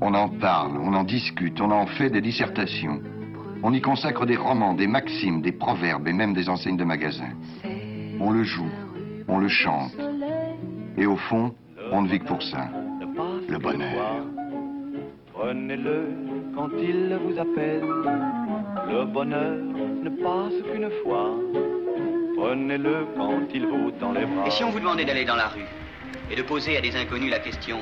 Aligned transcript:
On 0.00 0.14
en 0.14 0.28
parle, 0.28 0.78
on 0.78 0.94
en 0.94 1.04
discute, 1.04 1.60
on 1.60 1.70
en 1.70 1.86
fait 1.86 2.10
des 2.10 2.20
dissertations. 2.20 3.00
On 3.62 3.72
y 3.72 3.80
consacre 3.80 4.26
des 4.26 4.36
romans, 4.36 4.74
des 4.74 4.86
maximes, 4.86 5.42
des 5.42 5.52
proverbes 5.52 6.06
et 6.06 6.12
même 6.12 6.34
des 6.34 6.48
enseignes 6.48 6.76
de 6.76 6.84
magasins. 6.84 7.32
On 8.20 8.30
le 8.30 8.44
joue, 8.44 8.70
on 9.26 9.38
le 9.38 9.48
chante. 9.48 9.92
Et 10.96 11.06
au 11.06 11.16
fond, 11.16 11.52
on 11.90 12.02
ne 12.02 12.08
vit 12.08 12.20
que 12.20 12.26
pour 12.26 12.42
ça. 12.42 12.68
Le 13.48 13.58
bonheur. 13.58 14.24
Prenez-le 15.32 16.06
quand 16.54 16.68
il 16.80 17.18
vous 17.24 17.38
appelle. 17.38 17.82
Le 17.82 19.04
bonheur 19.04 19.56
ne 19.56 20.10
passe 20.10 20.62
qu'une 20.72 20.90
fois. 21.02 21.30
Prenez-le 22.36 23.06
quand 23.16 23.40
il 23.52 23.66
vous 23.66 23.90
tend 23.98 24.12
les 24.12 24.26
bras. 24.26 24.46
Et 24.46 24.50
si 24.50 24.62
on 24.62 24.70
vous 24.70 24.78
demandait 24.78 25.04
d'aller 25.04 25.24
dans 25.24 25.36
la 25.36 25.48
rue 25.48 25.66
et 26.30 26.36
de 26.36 26.42
poser 26.42 26.76
à 26.76 26.80
des 26.80 26.94
inconnus 26.94 27.30
la 27.30 27.40
question 27.40 27.78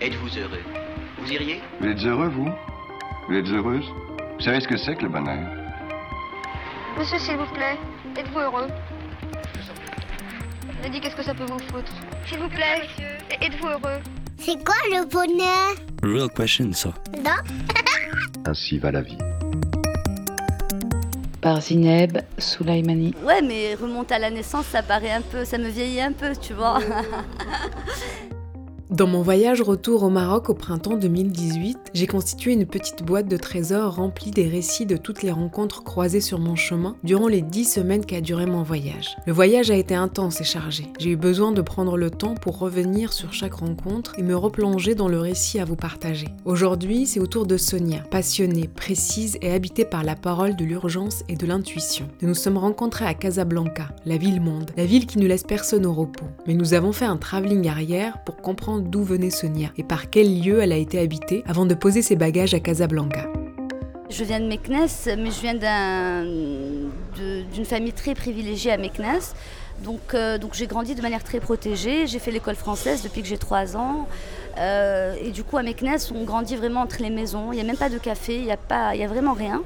Êtes-vous 0.00 0.38
heureux? 0.38 0.89
Vous 1.20 1.32
iriez 1.32 1.60
Vous 1.80 1.86
êtes 1.86 2.02
heureux, 2.04 2.28
vous 2.28 2.48
Vous 3.28 3.34
êtes 3.34 3.46
heureuse 3.48 3.84
Vous 4.38 4.44
savez 4.44 4.60
ce 4.60 4.68
que 4.68 4.76
c'est 4.76 4.96
que 4.96 5.02
le 5.02 5.08
bonheur 5.10 5.38
Monsieur, 6.98 7.18
s'il 7.18 7.36
vous 7.36 7.46
plaît, 7.52 7.76
êtes-vous 8.16 8.38
heureux 8.38 8.68
Je 10.82 10.88
dit 10.88 11.00
qu'est-ce 11.00 11.16
que 11.16 11.22
ça 11.22 11.34
peut 11.34 11.44
vous 11.44 11.58
foutre 11.58 11.92
S'il 12.26 12.38
vous 12.38 12.48
plaît, 12.48 12.88
êtes-vous 13.40 13.68
heureux 13.68 14.00
C'est 14.38 14.64
quoi 14.64 14.74
le 14.90 15.06
bonheur 15.06 15.74
Real 16.02 16.30
question, 16.30 16.72
ça. 16.72 16.94
Non 17.16 17.30
Ainsi 18.46 18.78
va 18.78 18.90
la 18.90 19.02
vie. 19.02 19.18
Par 21.42 21.60
Zineb 21.60 22.18
Soulaimani. 22.38 23.14
Ouais, 23.24 23.40
mais 23.42 23.74
remonte 23.74 24.10
à 24.12 24.18
la 24.18 24.30
naissance, 24.30 24.66
ça 24.66 24.82
paraît 24.82 25.12
un 25.12 25.22
peu, 25.22 25.44
ça 25.44 25.58
me 25.58 25.68
vieillit 25.68 26.00
un 26.00 26.12
peu, 26.12 26.32
tu 26.40 26.54
vois. 26.54 26.80
Dans 28.90 29.06
mon 29.06 29.22
voyage 29.22 29.62
retour 29.62 30.02
au 30.02 30.10
Maroc 30.10 30.50
au 30.50 30.54
printemps 30.54 30.96
2018, 30.96 31.78
j'ai 31.94 32.08
constitué 32.08 32.54
une 32.54 32.66
petite 32.66 33.04
boîte 33.04 33.28
de 33.28 33.36
trésors 33.36 33.94
remplie 33.94 34.32
des 34.32 34.48
récits 34.48 34.84
de 34.84 34.96
toutes 34.96 35.22
les 35.22 35.30
rencontres 35.30 35.84
croisées 35.84 36.20
sur 36.20 36.40
mon 36.40 36.56
chemin 36.56 36.96
durant 37.04 37.28
les 37.28 37.40
dix 37.40 37.66
semaines 37.66 38.04
qu'a 38.04 38.20
duré 38.20 38.46
mon 38.46 38.64
voyage. 38.64 39.16
Le 39.26 39.32
voyage 39.32 39.70
a 39.70 39.76
été 39.76 39.94
intense 39.94 40.40
et 40.40 40.44
chargé. 40.44 40.88
J'ai 40.98 41.10
eu 41.10 41.16
besoin 41.16 41.52
de 41.52 41.62
prendre 41.62 41.96
le 41.96 42.10
temps 42.10 42.34
pour 42.34 42.58
revenir 42.58 43.12
sur 43.12 43.32
chaque 43.32 43.54
rencontre 43.54 44.18
et 44.18 44.24
me 44.24 44.34
replonger 44.34 44.96
dans 44.96 45.06
le 45.06 45.20
récit 45.20 45.60
à 45.60 45.64
vous 45.64 45.76
partager. 45.76 46.26
Aujourd'hui, 46.44 47.06
c'est 47.06 47.20
au 47.20 47.28
tour 47.28 47.46
de 47.46 47.56
Sonia, 47.56 48.00
passionnée, 48.10 48.66
précise 48.66 49.38
et 49.40 49.52
habitée 49.52 49.84
par 49.84 50.02
la 50.02 50.16
parole 50.16 50.56
de 50.56 50.64
l'urgence 50.64 51.22
et 51.28 51.36
de 51.36 51.46
l'intuition. 51.46 52.08
Nous 52.22 52.28
nous 52.28 52.34
sommes 52.34 52.58
rencontrés 52.58 53.06
à 53.06 53.14
Casablanca, 53.14 53.90
la 54.04 54.16
ville 54.16 54.40
monde, 54.40 54.72
la 54.76 54.84
ville 54.84 55.06
qui 55.06 55.18
ne 55.18 55.28
laisse 55.28 55.44
personne 55.44 55.86
au 55.86 55.92
repos. 55.92 56.26
Mais 56.48 56.54
nous 56.54 56.74
avons 56.74 56.90
fait 56.90 57.04
un 57.04 57.18
travelling 57.18 57.68
arrière 57.68 58.18
pour 58.24 58.38
comprendre 58.38 58.79
d'où 58.80 59.04
venait 59.04 59.30
Sonia 59.30 59.68
et 59.76 59.84
par 59.84 60.10
quel 60.10 60.42
lieu 60.42 60.60
elle 60.60 60.72
a 60.72 60.76
été 60.76 60.98
habitée 60.98 61.42
avant 61.46 61.66
de 61.66 61.74
poser 61.74 62.02
ses 62.02 62.16
bagages 62.16 62.54
à 62.54 62.60
Casablanca. 62.60 63.26
Je 64.10 64.24
viens 64.24 64.40
de 64.40 64.46
Meknes, 64.46 64.88
mais 65.18 65.30
je 65.30 65.40
viens 65.40 65.54
d'une 67.14 67.64
famille 67.64 67.92
très 67.92 68.14
privilégiée 68.14 68.72
à 68.72 68.76
Meknes. 68.76 69.20
Donc, 69.84 70.14
euh, 70.14 70.36
donc 70.36 70.54
j'ai 70.54 70.66
grandi 70.66 70.94
de 70.94 71.00
manière 71.00 71.22
très 71.22 71.40
protégée. 71.40 72.06
J'ai 72.06 72.18
fait 72.18 72.30
l'école 72.30 72.56
française 72.56 73.02
depuis 73.02 73.22
que 73.22 73.28
j'ai 73.28 73.38
3 73.38 73.76
ans. 73.76 74.08
Euh, 74.58 75.14
et 75.22 75.30
du 75.30 75.44
coup, 75.44 75.56
à 75.56 75.62
Meknes, 75.62 75.96
on 76.14 76.24
grandit 76.24 76.56
vraiment 76.56 76.80
entre 76.80 77.00
les 77.00 77.10
maisons. 77.10 77.52
Il 77.52 77.56
n'y 77.56 77.60
a 77.60 77.64
même 77.64 77.76
pas 77.76 77.88
de 77.88 77.98
café, 77.98 78.36
il 78.36 78.44
n'y 78.44 78.52
a, 78.52 78.94
y 78.94 79.04
a 79.04 79.08
vraiment 79.08 79.32
rien. 79.32 79.62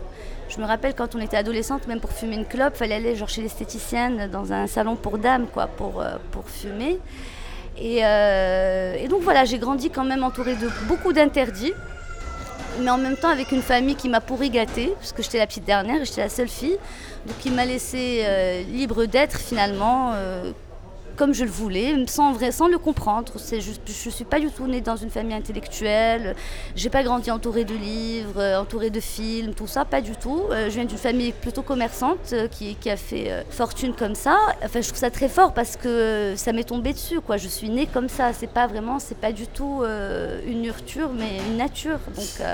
Je 0.48 0.61
me 0.61 0.67
rappelle 0.67 0.95
quand 0.95 1.15
on 1.15 1.20
était 1.20 1.37
adolescente, 1.37 1.89
même 1.89 2.01
pour 2.01 2.12
fumer 2.12 2.37
une 2.37 2.45
clope, 2.45 2.77
fallait 2.77 2.97
aller 2.97 3.17
chez 3.27 3.42
l'esthéticienne 3.42 4.29
dans 4.31 4.53
un 4.53 4.67
salon 4.67 4.95
pour 4.95 5.19
dames, 5.19 5.47
quoi, 5.53 5.67
pour, 5.67 6.01
euh, 6.01 6.17
pour 6.31 6.48
fumer. 6.48 6.98
Et, 7.78 8.05
euh, 8.05 8.97
et 8.98 9.08
donc 9.08 9.22
voilà, 9.22 9.44
j'ai 9.44 9.58
grandi 9.58 9.91
quand 9.91 10.05
même 10.05 10.22
entourée 10.22 10.55
de 10.55 10.69
beaucoup 10.89 11.12
d'interdits 11.12 11.72
mais 12.80 12.91
en 12.91 12.98
même 12.98 13.17
temps 13.17 13.28
avec 13.28 13.53
une 13.53 13.62
famille 13.62 13.94
qui 13.94 14.08
m'a 14.08 14.20
pourri 14.20 14.50
gâtée, 14.50 14.92
parce 14.98 15.14
j'étais 15.19 15.39
la 15.39 15.46
petite 15.46 15.64
dernière 15.64 16.02
et 16.02 16.05
j'étais 16.05 16.23
la 16.23 16.29
seule 16.29 16.48
fille. 16.48 16.77
Donc 17.27 17.36
il 17.45 17.52
m'a 17.52 17.64
laissé 17.64 18.23
euh, 18.24 18.62
libre 18.62 19.05
d'être 19.07 19.39
finalement, 19.39 20.12
euh, 20.14 20.52
comme 21.17 21.33
je 21.33 21.45
le 21.45 21.51
voulais, 21.51 21.95
sans, 22.07 22.33
vrai, 22.33 22.51
le 22.70 22.79
comprendre. 22.79 23.33
Je 23.36 23.57
ne 23.57 24.11
suis 24.11 24.25
pas 24.25 24.41
du 24.41 24.48
tout 24.48 24.67
née 24.67 24.80
dans 24.80 24.97
une 24.97 25.11
famille 25.11 25.35
intellectuelle, 25.35 26.35
j'ai 26.77 26.91
pas 26.91 27.02
grandi 27.02 27.30
entourée 27.30 27.64
de 27.64 27.75
livres, 27.75 28.39
euh, 28.41 28.61
entourée 28.61 28.91
de 28.91 29.01
films, 29.01 29.55
tout 29.55 29.67
ça, 29.67 29.85
pas 29.85 30.01
du 30.01 30.17
tout. 30.17 30.42
Euh, 30.51 30.67
je 30.67 30.74
viens 30.74 30.85
d'une 30.85 30.98
famille 30.98 31.33
plutôt 31.33 31.63
commerçante 31.63 32.33
euh, 32.33 32.48
qui, 32.48 32.77
a 32.91 32.97
fait 32.97 33.45
fortune 33.51 33.95
comme 33.95 34.14
ça. 34.14 34.36
Enfin, 34.63 34.80
je 34.80 34.89
trouve 34.89 34.98
ça 34.98 35.11
très 35.11 35.29
fort 35.29 35.55
parce 35.55 35.77
que 35.77 36.35
ça 36.36 36.53
m'est 36.53 36.64
tombé 36.64 36.92
dessus. 36.92 37.20
Je 37.36 37.48
suis 37.48 37.70
née 37.70 37.86
comme 37.86 38.08
ça, 38.08 38.33
c'est 38.33 38.51
pas 38.51 38.67
vraiment, 38.67 38.98
c'est 38.98 39.17
pas 39.17 39.33
du 39.33 39.47
tout 39.47 39.83
une 40.47 40.63
nurture, 40.63 41.11
mais 41.13 41.39
une 41.48 41.57
nature. 41.57 41.98
Donc 42.14 42.47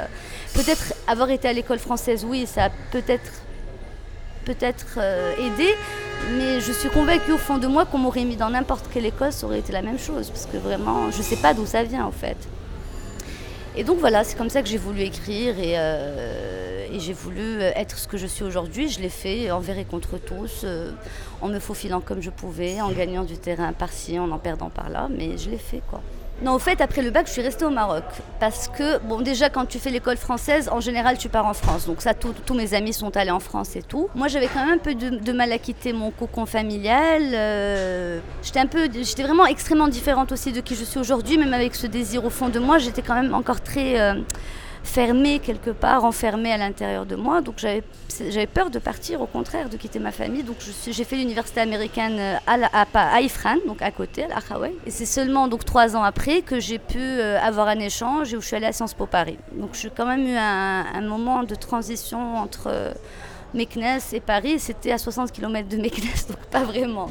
peut-être 0.55 0.95
avoir 1.07 1.31
été 1.31 1.49
à 1.49 1.53
l'école 1.53 1.79
française, 1.79 2.25
oui, 2.29 2.47
ça 2.47 2.67
a 2.67 2.71
peut-être 2.93 3.31
peut-être 4.45 4.99
aidé, 5.39 5.75
mais 6.37 6.61
je 6.61 6.73
suis 6.73 6.89
convaincue 6.89 7.33
au 7.33 7.39
fond 7.39 7.59
de 7.59 7.67
moi 7.67 7.85
qu'on 7.85 7.99
m'aurait 7.99 8.25
mis 8.25 8.37
dans 8.37 8.51
n'importe 8.51 8.87
quelle 8.93 9.07
école, 9.07 9.33
ça 9.33 9.47
aurait 9.47 9.59
été 9.59 9.73
la 9.73 9.83
même 9.83 9.99
chose, 9.99 10.31
parce 10.31 10.47
que 10.47 10.57
vraiment, 10.57 11.11
je 11.11 11.23
sais 11.23 11.37
pas 11.37 11.55
d'où 11.55 11.67
ça 11.67 11.83
vient 11.83 12.05
en 12.05 12.13
fait. 12.13 12.37
Et 13.77 13.85
donc 13.85 13.99
voilà, 13.99 14.25
c'est 14.25 14.37
comme 14.37 14.51
ça 14.51 14.63
que 14.63 14.69
j'ai 14.69 14.79
voulu 14.79 15.03
écrire 15.03 15.59
et, 15.59 15.79
euh, 15.79 16.87
j'ai 16.99 17.13
voulu 17.13 17.61
être 17.61 17.97
ce 17.97 18.09
que 18.09 18.19
je 18.19 18.27
suis 18.27 18.43
aujourd'hui. 18.43 18.89
Je 18.89 19.01
l'ai 19.01 19.09
fait 19.09 19.51
envers 19.51 19.79
et 19.79 19.85
contre 19.85 20.19
tous, 20.19 20.63
euh, 20.65 20.91
en 21.41 21.49
me 21.49 21.59
faufilant 21.61 22.01
comme 22.01 22.21
je 22.21 22.31
pouvais, 22.31 22.81
en 22.81 22.91
gagnant 22.91 23.25
du 23.25 23.39
terrain 23.39 23.73
par-ci, 23.73 24.19
en 24.19 24.31
en 24.31 24.39
perdant 24.39 24.71
par-là, 24.71 25.09
mais 25.09 25.39
je 25.39 25.51
l'ai 25.51 25.59
fait 25.59 25.83
quoi. 25.89 26.03
Non, 26.43 26.55
au 26.55 26.59
fait, 26.59 26.81
après 26.81 27.03
le 27.03 27.11
bac, 27.11 27.27
je 27.27 27.33
suis 27.33 27.43
restée 27.43 27.67
au 27.67 27.71
Maroc. 27.71 28.03
Parce 28.39 28.69
que, 28.69 28.99
bon, 29.01 29.21
déjà, 29.21 29.51
quand 29.51 29.67
tu 29.67 29.79
fais 29.79 29.91
l'école 29.91 30.17
française, 30.17 30.71
en 30.73 30.81
général, 30.81 31.19
tu 31.19 31.29
pars 31.29 31.45
en 31.45 31.53
France. 31.53 31.87
Donc, 31.87 32.01
ça, 32.01 32.15
tous 32.15 32.55
mes 32.55 32.73
amis 32.73 32.95
sont 32.95 33.15
allés 33.17 33.31
en 33.31 33.41
France 33.41 33.77
et 33.77 33.83
tout. 33.83 34.09
Moi, 34.15 34.29
j'avais 34.29 34.47
quand 34.47 34.65
même 34.65 34.77
un 34.77 34.79
peu 34.79 34.95
de, 34.95 35.11
de 35.11 35.33
mal 35.33 35.53
à 35.53 35.59
quitter 35.59 35.93
mon 35.93 36.11
cocon 36.11 36.47
familial. 36.47 37.23
euh, 37.35 38.21
j'étais 38.43 38.61
un 38.61 38.67
peu, 38.67 38.89
j'étais 38.91 39.23
vraiment 39.23 39.45
extrêmement 39.45 39.89
différente 39.89 40.33
aussi 40.33 40.53
de 40.53 40.61
qui 40.63 40.75
je 40.77 40.85
suis 40.85 40.99
aujourd'hui, 40.99 41.37
même 41.37 41.53
avec 41.53 41.75
ce 41.75 41.87
désir 41.87 42.25
au 42.25 42.31
fond 42.31 42.49
de 42.49 42.59
moi. 42.59 42.79
J'étais 42.79 43.03
quand 43.03 43.15
même 43.15 43.35
encore 43.35 43.61
très. 43.61 44.01
euh, 44.01 44.15
fermée 44.83 45.39
quelque 45.39 45.71
part, 45.71 46.05
enfermée 46.05 46.53
à 46.53 46.57
l'intérieur 46.57 47.07
de 47.07 47.17
moi. 47.17 47.41
Donc 47.41 47.59
j'avais 47.59 48.47
peur 48.47 48.71
de 48.71 48.79
partir, 48.79 49.21
au 49.21 49.27
contraire, 49.27 49.69
de 49.69 49.77
quitter 49.77 49.99
ma 49.99 50.13
famille. 50.13 50.43
Donc 50.43 50.57
j'ai 50.61 51.05
fait 51.05 51.17
l'université 51.17 51.61
américaine 51.61 52.17
euh, 52.19 52.37
à, 52.47 52.83
à, 52.83 53.15
à 53.15 53.21
Ifran, 53.21 53.57
donc 53.67 53.83
à 53.83 53.91
côté, 53.91 54.25
à 54.25 54.29
l'Ahaoué. 54.29 54.77
Et 54.87 54.91
c'est 54.91 55.07
seulement 55.07 55.49
donc 55.49 55.65
trois 55.65 55.97
ans 55.97 56.03
après 56.03 56.43
que 56.43 56.61
j'ai 56.61 56.79
pu 56.79 56.99
euh, 56.99 57.39
avoir 57.41 57.69
un 57.69 57.79
échange 57.79 58.33
et 58.33 58.37
où 58.37 58.41
je 58.41 58.47
suis 58.47 58.57
allée 58.57 58.67
à 58.67 58.73
Sciences 58.73 58.95
Po 58.95 59.07
Paris. 59.07 59.39
Donc 59.53 59.71
j'ai 59.75 59.91
quand 59.91 60.07
même 60.07 60.27
eu 60.27 60.37
un, 60.37 61.01
moment 61.03 61.43
de 61.43 61.55
transition 61.55 62.37
entre 62.37 62.69
euh, 62.69 62.93
Meknes 63.55 64.01
et 64.13 64.21
Paris. 64.21 64.59
C'était 64.59 64.93
à 64.93 64.99
60 64.99 65.33
km 65.33 65.69
de 65.69 65.77
Meknes, 65.77 66.05
donc 66.29 66.39
pas 66.51 66.63
vraiment. 66.63 67.11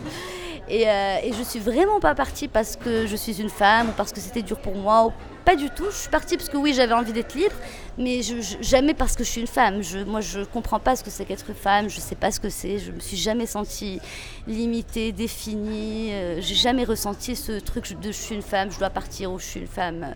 Et, 0.69 0.87
euh, 0.87 1.17
et 1.23 1.33
je 1.33 1.43
suis 1.43 1.59
vraiment 1.59 1.99
pas 1.99 2.13
partie 2.13 2.47
parce 2.47 2.75
que 2.75 3.07
je 3.07 3.15
suis 3.15 3.41
une 3.41 3.49
femme 3.49 3.89
ou 3.89 3.91
parce 3.93 4.11
que 4.11 4.19
c'était 4.19 4.43
dur 4.43 4.59
pour 4.59 4.75
moi. 4.75 5.11
Pas 5.45 5.55
du 5.55 5.69
tout. 5.69 5.85
Je 5.89 5.95
suis 5.95 6.09
partie 6.09 6.37
parce 6.37 6.49
que 6.49 6.57
oui, 6.57 6.73
j'avais 6.73 6.93
envie 6.93 7.13
d'être 7.13 7.33
libre, 7.33 7.55
mais 7.97 8.21
jamais 8.61 8.93
parce 8.93 9.15
que 9.15 9.23
je 9.23 9.29
suis 9.29 9.41
une 9.41 9.47
femme. 9.47 9.81
Je, 9.81 9.99
moi, 9.99 10.21
je 10.21 10.41
comprends 10.41 10.79
pas 10.79 10.95
ce 10.95 11.03
que 11.03 11.09
c'est 11.09 11.25
qu'être 11.25 11.53
femme. 11.53 11.89
Je 11.89 11.99
sais 11.99 12.15
pas 12.15 12.31
ce 12.31 12.39
que 12.39 12.49
c'est. 12.49 12.77
Je 12.77 12.91
me 12.91 12.99
suis 12.99 13.17
jamais 13.17 13.45
sentie 13.45 13.99
limitée, 14.47 15.11
définie. 15.11 16.13
Euh, 16.13 16.41
J'ai 16.41 16.55
jamais 16.55 16.83
ressenti 16.83 17.35
ce 17.35 17.59
truc 17.59 17.99
de 17.99 18.11
je 18.11 18.17
suis 18.17 18.35
une 18.35 18.41
femme, 18.41 18.71
je 18.71 18.77
dois 18.77 18.89
partir 18.89 19.31
ou 19.31 19.39
je 19.39 19.45
suis 19.45 19.59
une 19.59 19.67
femme, 19.67 20.13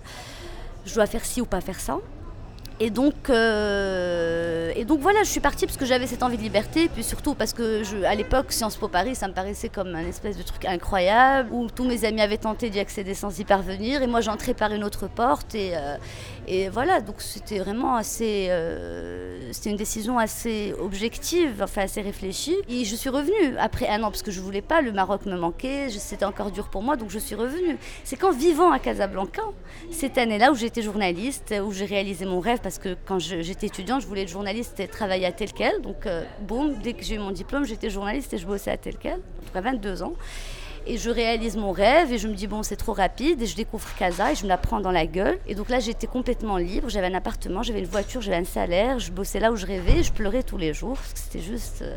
je 0.85 0.93
dois 0.93 1.07
faire 1.07 1.25
ci 1.25 1.41
ou 1.41 1.45
pas 1.45 1.61
faire 1.61 1.79
ça. 1.79 1.97
Et 2.79 2.89
donc, 2.89 3.29
euh, 3.29 4.71
et 4.75 4.83
donc 4.83 4.99
voilà, 4.99 5.23
je 5.23 5.29
suis 5.29 5.39
partie 5.39 5.65
parce 5.65 5.77
que 5.77 5.85
j'avais 5.85 6.07
cette 6.07 6.23
envie 6.23 6.37
de 6.37 6.41
liberté, 6.41 6.89
puis 6.91 7.03
surtout 7.03 7.35
parce 7.35 7.53
que 7.53 8.03
à 8.03 8.15
l'époque, 8.15 8.51
Sciences 8.51 8.77
Po 8.77 8.87
Paris, 8.87 9.15
ça 9.15 9.27
me 9.27 9.33
paraissait 9.33 9.69
comme 9.69 9.93
un 9.95 10.07
espèce 10.07 10.37
de 10.37 10.43
truc 10.43 10.65
incroyable, 10.65 11.49
où 11.51 11.67
tous 11.69 11.83
mes 11.83 12.03
amis 12.03 12.21
avaient 12.21 12.37
tenté 12.37 12.69
d'y 12.71 12.79
accéder 12.79 13.13
sans 13.13 13.37
y 13.39 13.43
parvenir, 13.43 14.01
et 14.01 14.07
moi 14.07 14.21
j'entrais 14.21 14.55
par 14.55 14.71
une 14.71 14.83
autre 14.83 15.07
porte, 15.07 15.53
et, 15.53 15.73
euh, 15.75 15.97
et 16.47 16.67
voilà, 16.69 16.99
donc 17.01 17.17
c'était 17.19 17.59
vraiment 17.59 17.95
assez, 17.95 18.47
euh, 18.49 19.51
c'était 19.51 19.69
une 19.69 19.77
décision 19.77 20.17
assez 20.17 20.73
objective, 20.79 21.61
enfin 21.63 21.83
assez 21.83 22.01
réfléchie. 22.01 22.57
Et 22.67 22.85
je 22.85 22.95
suis 22.95 23.09
revenue 23.09 23.55
après 23.59 23.87
un 23.87 24.01
an 24.03 24.09
parce 24.09 24.23
que 24.23 24.31
je 24.31 24.41
voulais 24.41 24.63
pas, 24.63 24.81
le 24.81 24.91
Maroc 24.91 25.27
me 25.27 25.37
manquait, 25.37 25.89
c'était 25.89 26.25
encore 26.25 26.49
dur 26.49 26.69
pour 26.69 26.81
moi, 26.81 26.95
donc 26.95 27.11
je 27.11 27.19
suis 27.19 27.35
revenue. 27.35 27.77
C'est 28.03 28.17
qu'en 28.17 28.31
vivant 28.31 28.71
à 28.71 28.79
Casablanca, 28.79 29.43
cette 29.91 30.17
année-là 30.17 30.51
où 30.51 30.55
j'étais 30.55 30.81
journaliste, 30.81 31.53
où 31.63 31.71
j'ai 31.71 31.85
réalisé 31.85 32.25
mon 32.25 32.39
rêve, 32.39 32.59
parce 32.63 32.79
que 32.79 32.95
quand 33.05 33.19
j'étais 33.19 33.67
étudiante, 33.67 34.01
je 34.01 34.07
voulais 34.07 34.23
être 34.23 34.29
journaliste 34.29 34.79
et 34.79 34.87
travailler 34.87 35.25
à 35.25 35.31
tel 35.31 35.51
quel. 35.53 35.81
Donc, 35.81 36.07
euh, 36.07 36.23
boum, 36.41 36.75
dès 36.81 36.93
que 36.93 37.03
j'ai 37.03 37.15
eu 37.15 37.19
mon 37.19 37.31
diplôme, 37.31 37.65
j'étais 37.65 37.89
journaliste 37.89 38.33
et 38.33 38.37
je 38.37 38.47
bossais 38.47 38.71
à 38.71 38.77
tel 38.77 38.95
quel, 38.97 39.15
en 39.15 39.45
tout 39.45 39.53
cas 39.53 39.61
22 39.61 40.01
ans. 40.03 40.13
Et 40.85 40.97
je 40.97 41.09
réalise 41.09 41.55
mon 41.55 41.71
rêve 41.71 42.11
et 42.11 42.17
je 42.17 42.27
me 42.27 42.33
dis, 42.33 42.47
bon, 42.47 42.61
c'est 42.61 42.75
trop 42.75 42.91
rapide. 42.91 43.41
Et 43.41 43.45
je 43.45 43.55
découvre 43.55 43.87
Casa 43.95 44.31
et 44.31 44.35
je 44.35 44.43
me 44.43 44.49
la 44.49 44.57
prends 44.57 44.81
dans 44.81 44.91
la 44.91 45.05
gueule. 45.05 45.39
Et 45.47 45.55
donc 45.55 45.69
là, 45.69 45.79
j'étais 45.79 46.07
complètement 46.07 46.57
libre. 46.57 46.89
J'avais 46.89 47.07
un 47.07 47.13
appartement, 47.13 47.63
j'avais 47.63 47.79
une 47.79 47.85
voiture, 47.85 48.21
j'avais 48.21 48.37
un 48.37 48.43
salaire. 48.43 48.99
Je 48.99 49.11
bossais 49.11 49.39
là 49.39 49.51
où 49.51 49.55
je 49.55 49.65
rêvais. 49.65 50.03
Je 50.03 50.11
pleurais 50.11 50.43
tous 50.43 50.57
les 50.57 50.73
jours 50.73 50.97
c'était 51.13 51.39
juste. 51.39 51.83
Euh, 51.83 51.95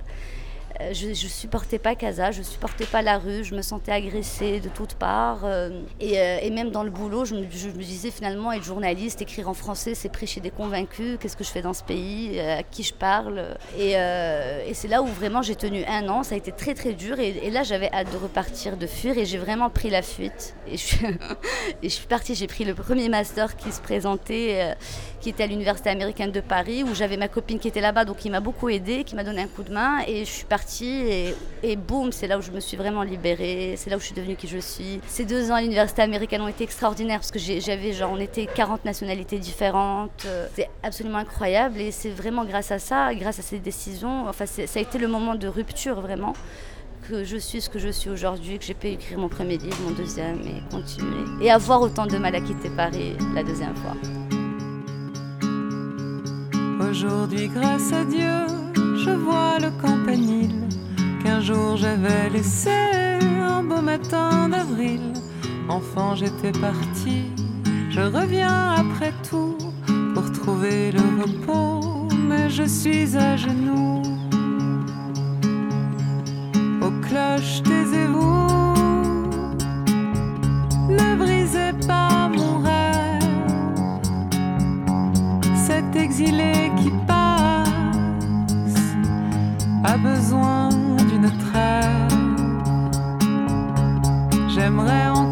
je, 0.92 1.14
je 1.14 1.26
supportais 1.26 1.78
pas 1.78 1.94
Casa, 1.94 2.30
je 2.30 2.42
supportais 2.42 2.86
pas 2.86 3.02
la 3.02 3.18
rue, 3.18 3.44
je 3.44 3.54
me 3.54 3.62
sentais 3.62 3.92
agressée 3.92 4.60
de 4.60 4.68
toutes 4.68 4.94
parts. 4.94 5.40
Euh, 5.44 5.82
et, 6.00 6.18
euh, 6.18 6.38
et, 6.42 6.50
même 6.50 6.70
dans 6.70 6.82
le 6.82 6.90
boulot, 6.90 7.24
je 7.24 7.34
me, 7.34 7.44
disais 7.44 8.10
finalement 8.10 8.52
être 8.52 8.64
journaliste, 8.64 9.22
écrire 9.22 9.48
en 9.48 9.54
français, 9.54 9.94
c'est 9.94 10.08
prêcher 10.08 10.40
des 10.40 10.50
convaincus. 10.50 11.18
Qu'est-ce 11.20 11.36
que 11.36 11.44
je 11.44 11.50
fais 11.50 11.62
dans 11.62 11.72
ce 11.72 11.82
pays 11.82 12.40
À 12.40 12.62
qui 12.62 12.82
je 12.82 12.94
parle 12.94 13.56
Et, 13.78 13.94
c'est 14.74 14.88
là 14.88 15.02
où 15.02 15.06
vraiment 15.06 15.42
j'ai 15.42 15.56
tenu 15.56 15.84
un 15.86 16.08
an. 16.08 16.22
Ça 16.22 16.34
a 16.34 16.38
été 16.38 16.52
très 16.52 16.74
très 16.74 16.92
dur. 16.92 17.18
Et, 17.18 17.28
et 17.42 17.50
là, 17.50 17.62
j'avais 17.62 17.90
hâte 17.92 18.12
de 18.12 18.18
repartir, 18.18 18.76
de 18.76 18.86
fuir. 18.86 19.16
Et 19.18 19.24
j'ai 19.24 19.38
vraiment 19.38 19.70
pris 19.70 19.90
la 19.90 20.02
fuite. 20.02 20.54
Et 20.66 20.76
je 20.76 20.82
suis, 20.82 21.06
et 21.82 21.88
je 21.88 21.94
suis 21.94 22.06
partie. 22.06 22.34
J'ai 22.34 22.46
pris 22.46 22.64
le 22.64 22.74
premier 22.74 23.08
master 23.08 23.56
qui 23.56 23.72
se 23.72 23.80
présentait, 23.80 24.76
qui 25.20 25.30
était 25.30 25.44
à 25.44 25.46
l'université 25.46 25.90
américaine 25.90 26.32
de 26.32 26.40
Paris, 26.40 26.82
où 26.84 26.94
j'avais 26.94 27.16
ma 27.16 27.28
copine 27.28 27.58
qui 27.58 27.68
était 27.68 27.80
là-bas, 27.80 28.04
donc 28.04 28.18
qui 28.18 28.30
m'a 28.30 28.40
beaucoup 28.40 28.68
aidée, 28.68 29.04
qui 29.04 29.14
m'a 29.14 29.24
donné 29.24 29.42
un 29.42 29.48
coup 29.48 29.62
de 29.62 29.72
main. 29.72 30.00
Et 30.06 30.24
je 30.24 30.30
suis 30.30 30.44
partie 30.44 30.65
et, 30.82 31.34
et 31.62 31.76
boum, 31.76 32.12
c'est 32.12 32.26
là 32.26 32.38
où 32.38 32.42
je 32.42 32.50
me 32.50 32.60
suis 32.60 32.76
vraiment 32.76 33.02
libérée, 33.02 33.74
c'est 33.76 33.90
là 33.90 33.96
où 33.96 34.00
je 34.00 34.06
suis 34.06 34.14
devenue 34.14 34.36
qui 34.36 34.48
je 34.48 34.58
suis. 34.58 35.00
Ces 35.06 35.24
deux 35.24 35.50
ans 35.50 35.54
à 35.54 35.62
l'université 35.62 36.02
américaine 36.02 36.42
ont 36.42 36.48
été 36.48 36.64
extraordinaires 36.64 37.20
parce 37.20 37.30
que 37.30 37.38
j'avais 37.38 37.92
genre, 37.92 38.10
on 38.12 38.20
était 38.20 38.46
40 38.46 38.84
nationalités 38.84 39.38
différentes. 39.38 40.24
Euh, 40.26 40.46
c'est 40.54 40.68
absolument 40.82 41.18
incroyable 41.18 41.80
et 41.80 41.90
c'est 41.90 42.10
vraiment 42.10 42.44
grâce 42.44 42.70
à 42.70 42.78
ça, 42.78 43.14
grâce 43.14 43.38
à 43.38 43.42
ces 43.42 43.58
décisions, 43.58 44.28
enfin 44.28 44.46
ça 44.46 44.62
a 44.74 44.80
été 44.80 44.98
le 44.98 45.08
moment 45.08 45.34
de 45.34 45.48
rupture 45.48 46.00
vraiment 46.00 46.34
que 47.08 47.24
je 47.24 47.36
suis 47.36 47.60
ce 47.60 47.70
que 47.70 47.78
je 47.78 47.88
suis 47.88 48.10
aujourd'hui, 48.10 48.58
que 48.58 48.64
j'ai 48.64 48.74
pu 48.74 48.88
écrire 48.88 49.18
mon 49.18 49.28
premier 49.28 49.58
livre, 49.58 49.76
mon 49.84 49.92
deuxième 49.92 50.40
et 50.42 50.70
continuer. 50.70 51.24
Et 51.40 51.50
avoir 51.50 51.80
autant 51.80 52.06
de 52.06 52.16
mal 52.18 52.34
à 52.34 52.40
quitter 52.40 52.70
Paris 52.70 53.16
la 53.34 53.42
deuxième 53.42 53.76
fois. 53.76 53.94
Aujourd'hui, 56.88 57.48
grâce 57.48 57.92
à 57.92 58.04
Dieu, 58.04 58.55
je 59.06 59.12
vois 59.12 59.58
le 59.60 59.70
campanile 59.80 60.60
qu'un 61.22 61.40
jour 61.40 61.76
j'avais 61.76 62.28
laissé 62.30 62.70
un 63.54 63.62
beau 63.62 63.80
matin 63.80 64.48
d'avril. 64.48 65.12
Enfant, 65.68 66.14
j'étais 66.16 66.52
parti, 66.52 67.18
je 67.90 68.00
reviens 68.00 68.74
après 68.82 69.12
tout 69.28 69.56
pour 70.14 70.26
trouver 70.32 70.92
le 70.92 71.04
repos, 71.22 72.08
mais 72.28 72.48
je 72.50 72.64
suis 72.64 73.16
à 73.16 73.36
genoux. 73.36 74.02
Aux 76.84 76.94
cloches, 77.06 77.62
taisez-vous, 77.62 78.35
J'aimerais 94.48 95.08
encore 95.08 95.25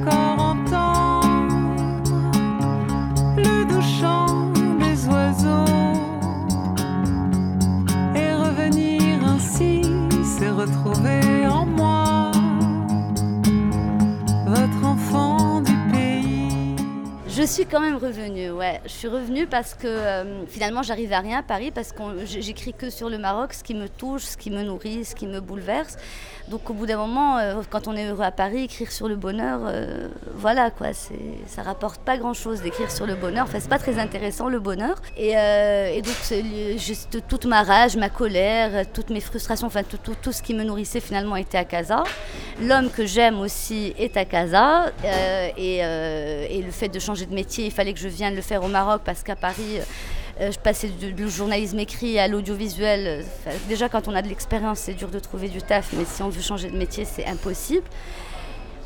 Je 17.44 17.50
suis 17.50 17.66
quand 17.66 17.80
même 17.80 17.96
revenue, 17.96 18.52
ouais. 18.52 18.80
Je 18.86 18.90
suis 18.90 19.06
revenue 19.06 19.46
parce 19.46 19.74
que 19.74 19.86
euh, 19.86 20.46
finalement 20.46 20.82
j'arrive 20.82 21.12
à 21.12 21.20
rien 21.20 21.40
à 21.40 21.42
Paris 21.42 21.70
parce 21.70 21.92
que 21.92 22.24
j'écris 22.24 22.72
que 22.72 22.88
sur 22.88 23.10
le 23.10 23.18
Maroc, 23.18 23.52
ce 23.52 23.62
qui 23.62 23.74
me 23.74 23.86
touche, 23.86 24.22
ce 24.22 24.38
qui 24.38 24.50
me 24.50 24.62
nourrit, 24.62 25.04
ce 25.04 25.14
qui 25.14 25.26
me 25.26 25.40
bouleverse. 25.40 25.98
Donc 26.48 26.68
au 26.68 26.74
bout 26.74 26.84
d'un 26.84 26.98
moment, 26.98 27.38
euh, 27.38 27.62
quand 27.70 27.88
on 27.88 27.96
est 27.96 28.06
heureux 28.06 28.22
à 28.22 28.30
Paris, 28.30 28.64
écrire 28.64 28.92
sur 28.92 29.08
le 29.08 29.16
bonheur, 29.16 29.60
euh, 29.64 30.08
voilà 30.34 30.70
quoi, 30.70 30.88
ça 30.92 31.62
rapporte 31.62 32.02
pas 32.02 32.18
grand 32.18 32.34
chose 32.34 32.60
d'écrire 32.60 32.90
sur 32.90 33.06
le 33.06 33.14
bonheur. 33.14 33.46
Enfin, 33.48 33.60
c'est 33.60 33.68
pas 33.68 33.78
très 33.78 33.98
intéressant 33.98 34.48
le 34.48 34.60
bonheur. 34.60 35.00
Et, 35.16 35.38
euh, 35.38 36.00
donc 36.02 36.78
juste 36.78 37.18
toute 37.28 37.46
ma 37.46 37.62
rage, 37.62 37.96
ma 37.96 38.10
colère, 38.10 38.84
toutes 38.92 39.08
mes 39.08 39.20
frustrations, 39.20 39.66
enfin 39.66 39.82
tout, 39.82 39.96
tout, 39.96 40.16
tout 40.20 40.32
ce 40.32 40.42
qui 40.42 40.52
me 40.52 40.64
nourrissait 40.64 41.00
finalement 41.00 41.36
était 41.36 41.58
à 41.58 41.64
Casa. 41.64 42.04
L'homme 42.60 42.90
que 42.90 43.06
j'aime 43.06 43.40
aussi 43.40 43.94
est 43.98 44.16
à 44.18 44.26
Casa. 44.26 44.92
Et 45.56 45.80
le 45.82 46.70
fait 46.70 46.88
de 46.88 46.98
changer 46.98 47.24
de 47.24 47.34
métier, 47.34 47.66
il 47.66 47.72
fallait 47.72 47.94
que 47.94 48.00
je 48.00 48.08
vienne 48.08 48.34
le 48.34 48.42
faire 48.42 48.62
au 48.62 48.68
Maroc 48.68 49.00
parce 49.04 49.22
qu'à 49.22 49.36
Paris. 49.36 49.80
Euh, 50.40 50.50
je 50.50 50.58
passais 50.58 50.88
du, 50.88 51.28
journalisme 51.28 51.78
écrit 51.78 52.18
à 52.18 52.26
l'audiovisuel. 52.26 53.24
Déjà, 53.68 53.88
quand 53.88 54.08
on 54.08 54.14
a 54.14 54.22
de 54.22 54.28
l'expérience, 54.28 54.80
c'est 54.80 54.94
dur 54.94 55.08
de 55.08 55.18
trouver 55.18 55.48
du 55.48 55.62
taf, 55.62 55.92
mais 55.92 56.04
si 56.04 56.22
on 56.22 56.28
veut 56.28 56.42
changer 56.42 56.70
de 56.70 56.76
métier, 56.76 57.04
c'est 57.04 57.26
impossible. 57.26 57.84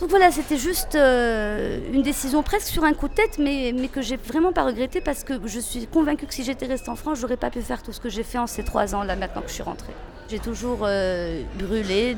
Donc 0.00 0.10
voilà, 0.10 0.30
c'était 0.30 0.58
juste 0.58 0.94
euh, 0.94 1.80
une 1.92 2.02
décision 2.02 2.44
presque 2.44 2.68
sur 2.68 2.84
un 2.84 2.92
coup 2.92 3.08
de 3.08 3.14
tête, 3.14 3.38
mais, 3.38 3.72
mais 3.74 3.88
que 3.88 4.00
j'ai 4.00 4.16
vraiment 4.16 4.52
pas 4.52 4.64
regretté 4.64 5.00
parce 5.00 5.24
que 5.24 5.34
je 5.44 5.58
suis 5.58 5.88
convaincue 5.88 6.26
que 6.26 6.34
si 6.34 6.44
j'étais 6.44 6.66
restée 6.66 6.90
en 6.90 6.96
France, 6.96 7.18
j'aurais 7.20 7.36
pas 7.36 7.50
pu 7.50 7.62
faire 7.62 7.82
tout 7.82 7.92
ce 7.92 7.98
que 7.98 8.08
j'ai 8.08 8.22
fait 8.22 8.38
en 8.38 8.46
ces 8.46 8.62
trois 8.62 8.94
ans 8.94 9.02
là 9.02 9.16
maintenant 9.16 9.42
que 9.42 9.48
je 9.48 9.54
suis 9.54 9.62
rentrée. 9.64 9.92
J'ai 10.30 10.38
toujours 10.38 10.80
euh, 10.82 11.42
brûlé 11.58 12.14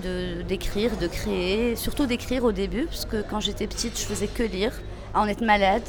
d'écrire, 0.47 0.91
de, 0.97 1.03
de 1.03 1.07
créer, 1.07 1.77
surtout 1.77 2.05
d'écrire 2.05 2.45
au 2.45 2.53
début, 2.53 2.85
parce 2.85 3.07
que 3.07 3.23
quand 3.23 3.41
j'étais 3.41 3.67
petite, 3.67 3.99
je 3.99 4.05
faisais 4.05 4.27
que 4.27 4.43
lire 4.43 4.73
à 5.15 5.21
en 5.21 5.27
être 5.27 5.45
malade, 5.45 5.83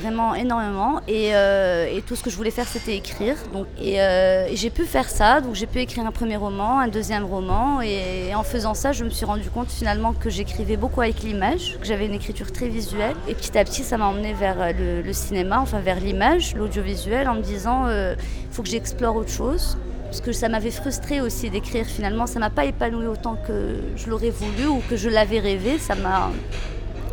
vraiment 0.00 0.34
énormément. 0.34 1.00
Et, 1.08 1.34
euh, 1.34 1.86
et, 1.90 2.02
tout 2.02 2.16
ce 2.16 2.22
que 2.22 2.30
je 2.30 2.36
voulais 2.36 2.50
faire, 2.50 2.66
c'était 2.66 2.96
écrire. 2.96 3.36
Donc, 3.52 3.66
et, 3.80 4.00
euh, 4.00 4.46
et 4.48 4.56
j'ai 4.56 4.70
pu 4.70 4.84
faire 4.84 5.08
ça. 5.08 5.40
Donc 5.40 5.54
j'ai 5.54 5.66
pu 5.66 5.78
écrire 5.78 6.06
un 6.06 6.12
premier 6.12 6.36
roman, 6.36 6.80
un 6.80 6.88
deuxième 6.88 7.24
roman. 7.24 7.80
Et, 7.80 8.34
en 8.34 8.42
faisant 8.42 8.74
ça, 8.74 8.92
je 8.92 9.04
me 9.04 9.10
suis 9.10 9.24
rendu 9.24 9.48
compte 9.50 9.70
finalement 9.70 10.12
que 10.12 10.30
j'écrivais 10.30 10.76
beaucoup 10.76 11.00
avec 11.00 11.22
l'image, 11.22 11.78
que 11.80 11.86
j'avais 11.86 12.06
une 12.06 12.14
écriture 12.14 12.52
très 12.52 12.68
visuelle. 12.68 13.16
Et 13.28 13.34
petit 13.34 13.56
à 13.56 13.64
petit, 13.64 13.82
ça 13.82 13.96
m'a 13.96 14.06
emmené 14.06 14.32
vers 14.32 14.72
le, 14.72 15.02
le, 15.02 15.12
cinéma, 15.12 15.60
enfin 15.60 15.80
vers 15.80 16.00
l'image, 16.00 16.54
l'audiovisuel, 16.54 17.28
en 17.28 17.34
me 17.34 17.42
disant, 17.42 17.86
il 17.86 17.92
euh, 17.92 18.14
faut 18.50 18.62
que 18.62 18.68
j'explore 18.68 19.16
autre 19.16 19.30
chose 19.30 19.76
parce 20.04 20.20
que 20.22 20.32
ça 20.32 20.48
m'avait 20.48 20.72
frustré 20.72 21.20
aussi 21.20 21.50
d'écrire 21.50 21.86
finalement 21.86 22.26
ça 22.26 22.40
m'a 22.40 22.50
pas 22.50 22.64
épanoui 22.64 23.06
autant 23.06 23.36
que 23.36 23.76
je 23.94 24.10
l'aurais 24.10 24.30
voulu 24.30 24.66
ou 24.66 24.82
que 24.90 24.96
je 24.96 25.08
l'avais 25.08 25.38
rêvé 25.38 25.78
ça 25.78 25.94
m'a 25.94 26.30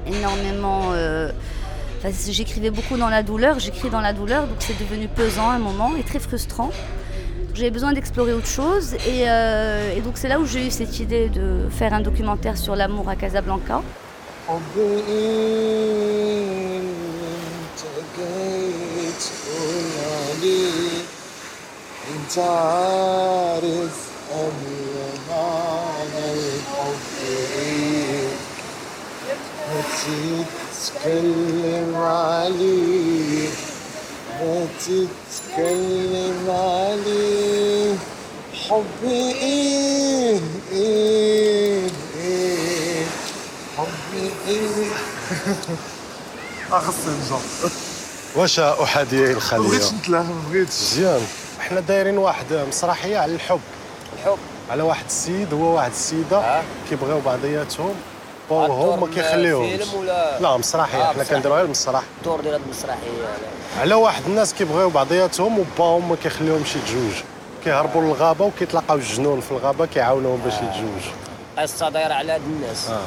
énormément. 0.08 0.92
Euh, 0.94 1.32
enfin, 2.00 2.10
j'écrivais 2.30 2.70
beaucoup 2.72 2.98
dans 2.98 3.10
la 3.10 3.24
douleur, 3.24 3.60
j'écris 3.60 3.90
dans 3.90 4.02
la 4.02 4.14
douleur, 4.14 4.48
donc 4.48 4.58
c'est 4.60 4.78
devenu 4.80 5.08
pesant 5.08 5.50
à 5.50 5.54
un 5.54 5.60
moment 5.60 5.96
et 5.98 6.04
très 6.04 6.20
frustrant. 6.20 6.72
J'avais 7.54 7.72
besoin 7.72 7.92
d'explorer 7.94 8.34
autre 8.34 8.48
chose 8.48 8.94
et, 8.94 9.28
euh, 9.28 9.96
et 9.98 10.02
donc 10.02 10.18
c'est 10.18 10.28
là 10.28 10.40
où 10.40 10.46
j'ai 10.46 10.68
eu 10.68 10.70
cette 10.70 11.00
idée 11.00 11.28
de 11.30 11.68
faire 11.72 11.92
un 11.94 12.02
documentaire 12.02 12.56
sur 12.56 12.76
l'amour 12.76 13.10
à 13.10 13.16
Casablanca. 13.16 13.82
تتكلم 30.08 31.96
عليه 31.96 33.50
ما 34.42 34.66
تتكلم 34.80 36.50
عليه. 36.50 37.96
حبي 38.70 39.32
إيه؟ 39.32 40.40
إيه 40.72 41.90
إيه 42.18 43.06
حبي 43.78 44.32
إيه 44.48 44.86
اخص 46.72 46.94
نجا 47.08 47.40
واش 48.36 48.60
أحادية 48.60 49.32
الخلية؟ 49.32 49.60
ما 49.60 49.68
بغيتش 49.70 49.94
نتلاها 49.94 50.24
ما 50.24 50.42
بغيتش. 50.52 50.82
مزيان. 50.82 51.22
حنا 51.60 51.80
دايرين 51.80 52.18
واحد 52.18 52.54
مسرحية 52.54 53.18
على 53.18 53.36
الحب. 53.36 53.60
الحب. 54.14 54.38
على 54.70 54.84
واحد 54.84 55.06
السيد 55.06 55.54
هو 55.54 55.76
واحد 55.76 55.92
السيدة. 55.92 56.38
آه. 56.38 56.64
كيبغيو 56.90 57.20
بعضياتهم. 57.20 57.96
وهو 58.50 58.98
ما 58.98 59.08
كيخليهمش 59.08 59.94
ولا 59.94 60.40
لا 60.40 60.58
مسرحية. 60.58 61.02
آه، 61.10 61.14
حنا 61.14 61.24
كنديروها 61.24 61.60
غير 61.60 61.70
مسرح 61.70 62.04
الدور 62.18 62.42
ديال 62.42 62.56
المسرحية 62.56 62.98
على 63.80 63.94
واحد 63.94 64.24
الناس 64.26 64.54
كيبغيو 64.54 64.90
بعضياتهم 64.90 65.60
وباهم 65.60 66.10
ما 66.10 66.16
كيخليهمش 66.24 66.76
يتزوجوا 66.76 67.26
كيهربوا 67.64 68.02
للغابة 68.02 68.46
وكيتلاقاو 68.46 68.98
الجنون 68.98 69.42
في 69.42 69.52
الغابة 69.52 69.86
كيعاونوهم 69.86 70.42
باش 70.46 70.54
يتزوجوا 70.54 71.14
قصة 71.58 71.90
دايرة 71.90 72.14
على 72.14 72.32
هاد 72.32 72.42
الناس. 72.42 72.90
آه. 72.90 73.02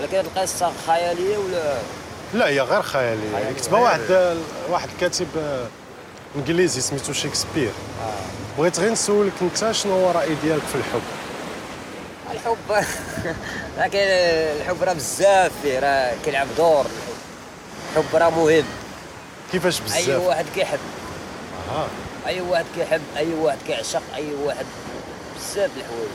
ولكن 0.00 0.16
هاد 0.16 0.24
القصة 0.24 0.72
خيالية 0.86 1.36
ولا؟ 1.38 1.74
لا 2.34 2.48
هي 2.48 2.60
غير 2.60 2.82
خيالية. 2.82 3.32
خيالية. 3.32 3.52
كتبها 3.56 3.80
واحد 3.80 4.36
واحد 4.70 4.88
الكاتب 4.94 5.26
آه، 5.38 5.64
إنجليزي 6.36 6.80
سميتو 6.80 7.12
شكسبير 7.12 7.70
بغيت 8.58 8.80
غير 8.80 8.92
نسولك 8.92 9.32
انت 9.42 9.72
شنو 9.72 9.92
هو 9.92 10.10
الراي 10.10 10.34
ديالك 10.42 10.62
في 10.62 10.74
الحب 10.74 11.00
الحب. 12.38 12.86
لكن 13.78 13.98
الحب 13.98 14.82
راه 14.82 14.92
بزاف 14.92 15.52
فيه 15.62 15.78
راه 15.78 16.12
كيلعب 16.24 16.46
دور. 16.56 16.86
الحب 17.92 18.16
راه 18.16 18.30
مهم. 18.30 18.64
كيفاش 19.52 19.80
بزاف؟ 19.80 20.08
أي 20.08 20.16
واحد 20.16 20.46
كيحب. 20.54 20.78
أها. 21.70 21.88
أي 22.26 22.40
واحد 22.40 22.64
كيحب 22.74 23.02
أي 23.16 23.34
واحد 23.34 23.58
كيعشق 23.66 24.02
أي 24.14 24.34
واحد 24.44 24.66
بزاف 25.36 25.70
الحوايج. 25.76 26.10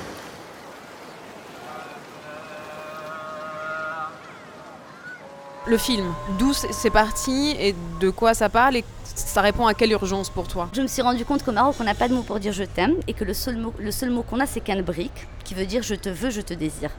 Le 5.66 5.78
film, 5.78 6.14
d'où 6.40 6.52
c'est 6.52 6.90
parti 6.90 7.56
et 7.58 7.74
de 8.02 8.10
quoi 8.10 8.34
ça 8.34 8.50
parle 8.50 8.76
et 8.76 8.84
ça 9.16 9.40
répond 9.40 9.66
à 9.66 9.74
quelle 9.74 9.94
urgence 9.94 10.30
pour 10.30 10.46
toi? 10.46 10.70
Je 10.74 10.82
me 10.82 10.88
suis 10.88 11.02
rendu 11.02 11.24
compte 11.24 11.42
qu'au 11.42 11.54
Maroc, 11.54 11.76
on 11.80 11.86
n'a 11.86 11.94
pas 11.94 12.10
de 12.10 12.14
mot 12.14 12.22
pour 12.22 12.38
dire 12.42 12.52
je 12.52 12.66
t'aime 12.66 12.96
et 13.08 13.14
que 13.14 13.24
le 13.24 13.34
seul 13.34 13.56
mot, 13.56 13.74
le 13.80 13.92
seul 13.92 14.10
mot 14.10 14.24
qu'on 14.24 14.42
a, 14.42 14.46
c'est 14.46 14.62
brique 14.82 15.26
qui 15.46 15.54
veut 15.54 15.66
dire 15.66 15.82
je 15.82 15.96
te 15.96 16.10
veux, 16.10 16.32
je 16.32 16.42
te 16.42 16.54
désire. 16.54 16.90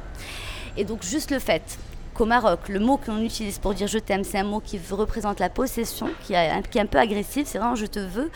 Et 0.78 0.84
donc 0.84 1.02
juste 1.02 1.30
le 1.30 1.40
fait 1.40 1.78
qu'au 2.14 2.24
Maroc, 2.24 2.68
le 2.68 2.80
mot 2.80 2.96
qu'on 2.96 3.20
utilise 3.20 3.58
pour 3.58 3.74
dire 3.74 3.86
je 3.86 3.98
t'aime, 3.98 4.24
c'est 4.24 4.38
un 4.38 4.44
mot 4.44 4.60
qui 4.60 4.80
représente 4.90 5.40
la 5.40 5.50
possession, 5.50 6.08
qui 6.24 6.32
est, 6.32 6.50
un 6.50 6.86
peu 6.86 6.98
agressif, 6.98 7.46
c'est 7.46 7.58
vraiment 7.58 7.74
je 7.74 7.86
te 7.86 7.98
veux. 7.98 8.30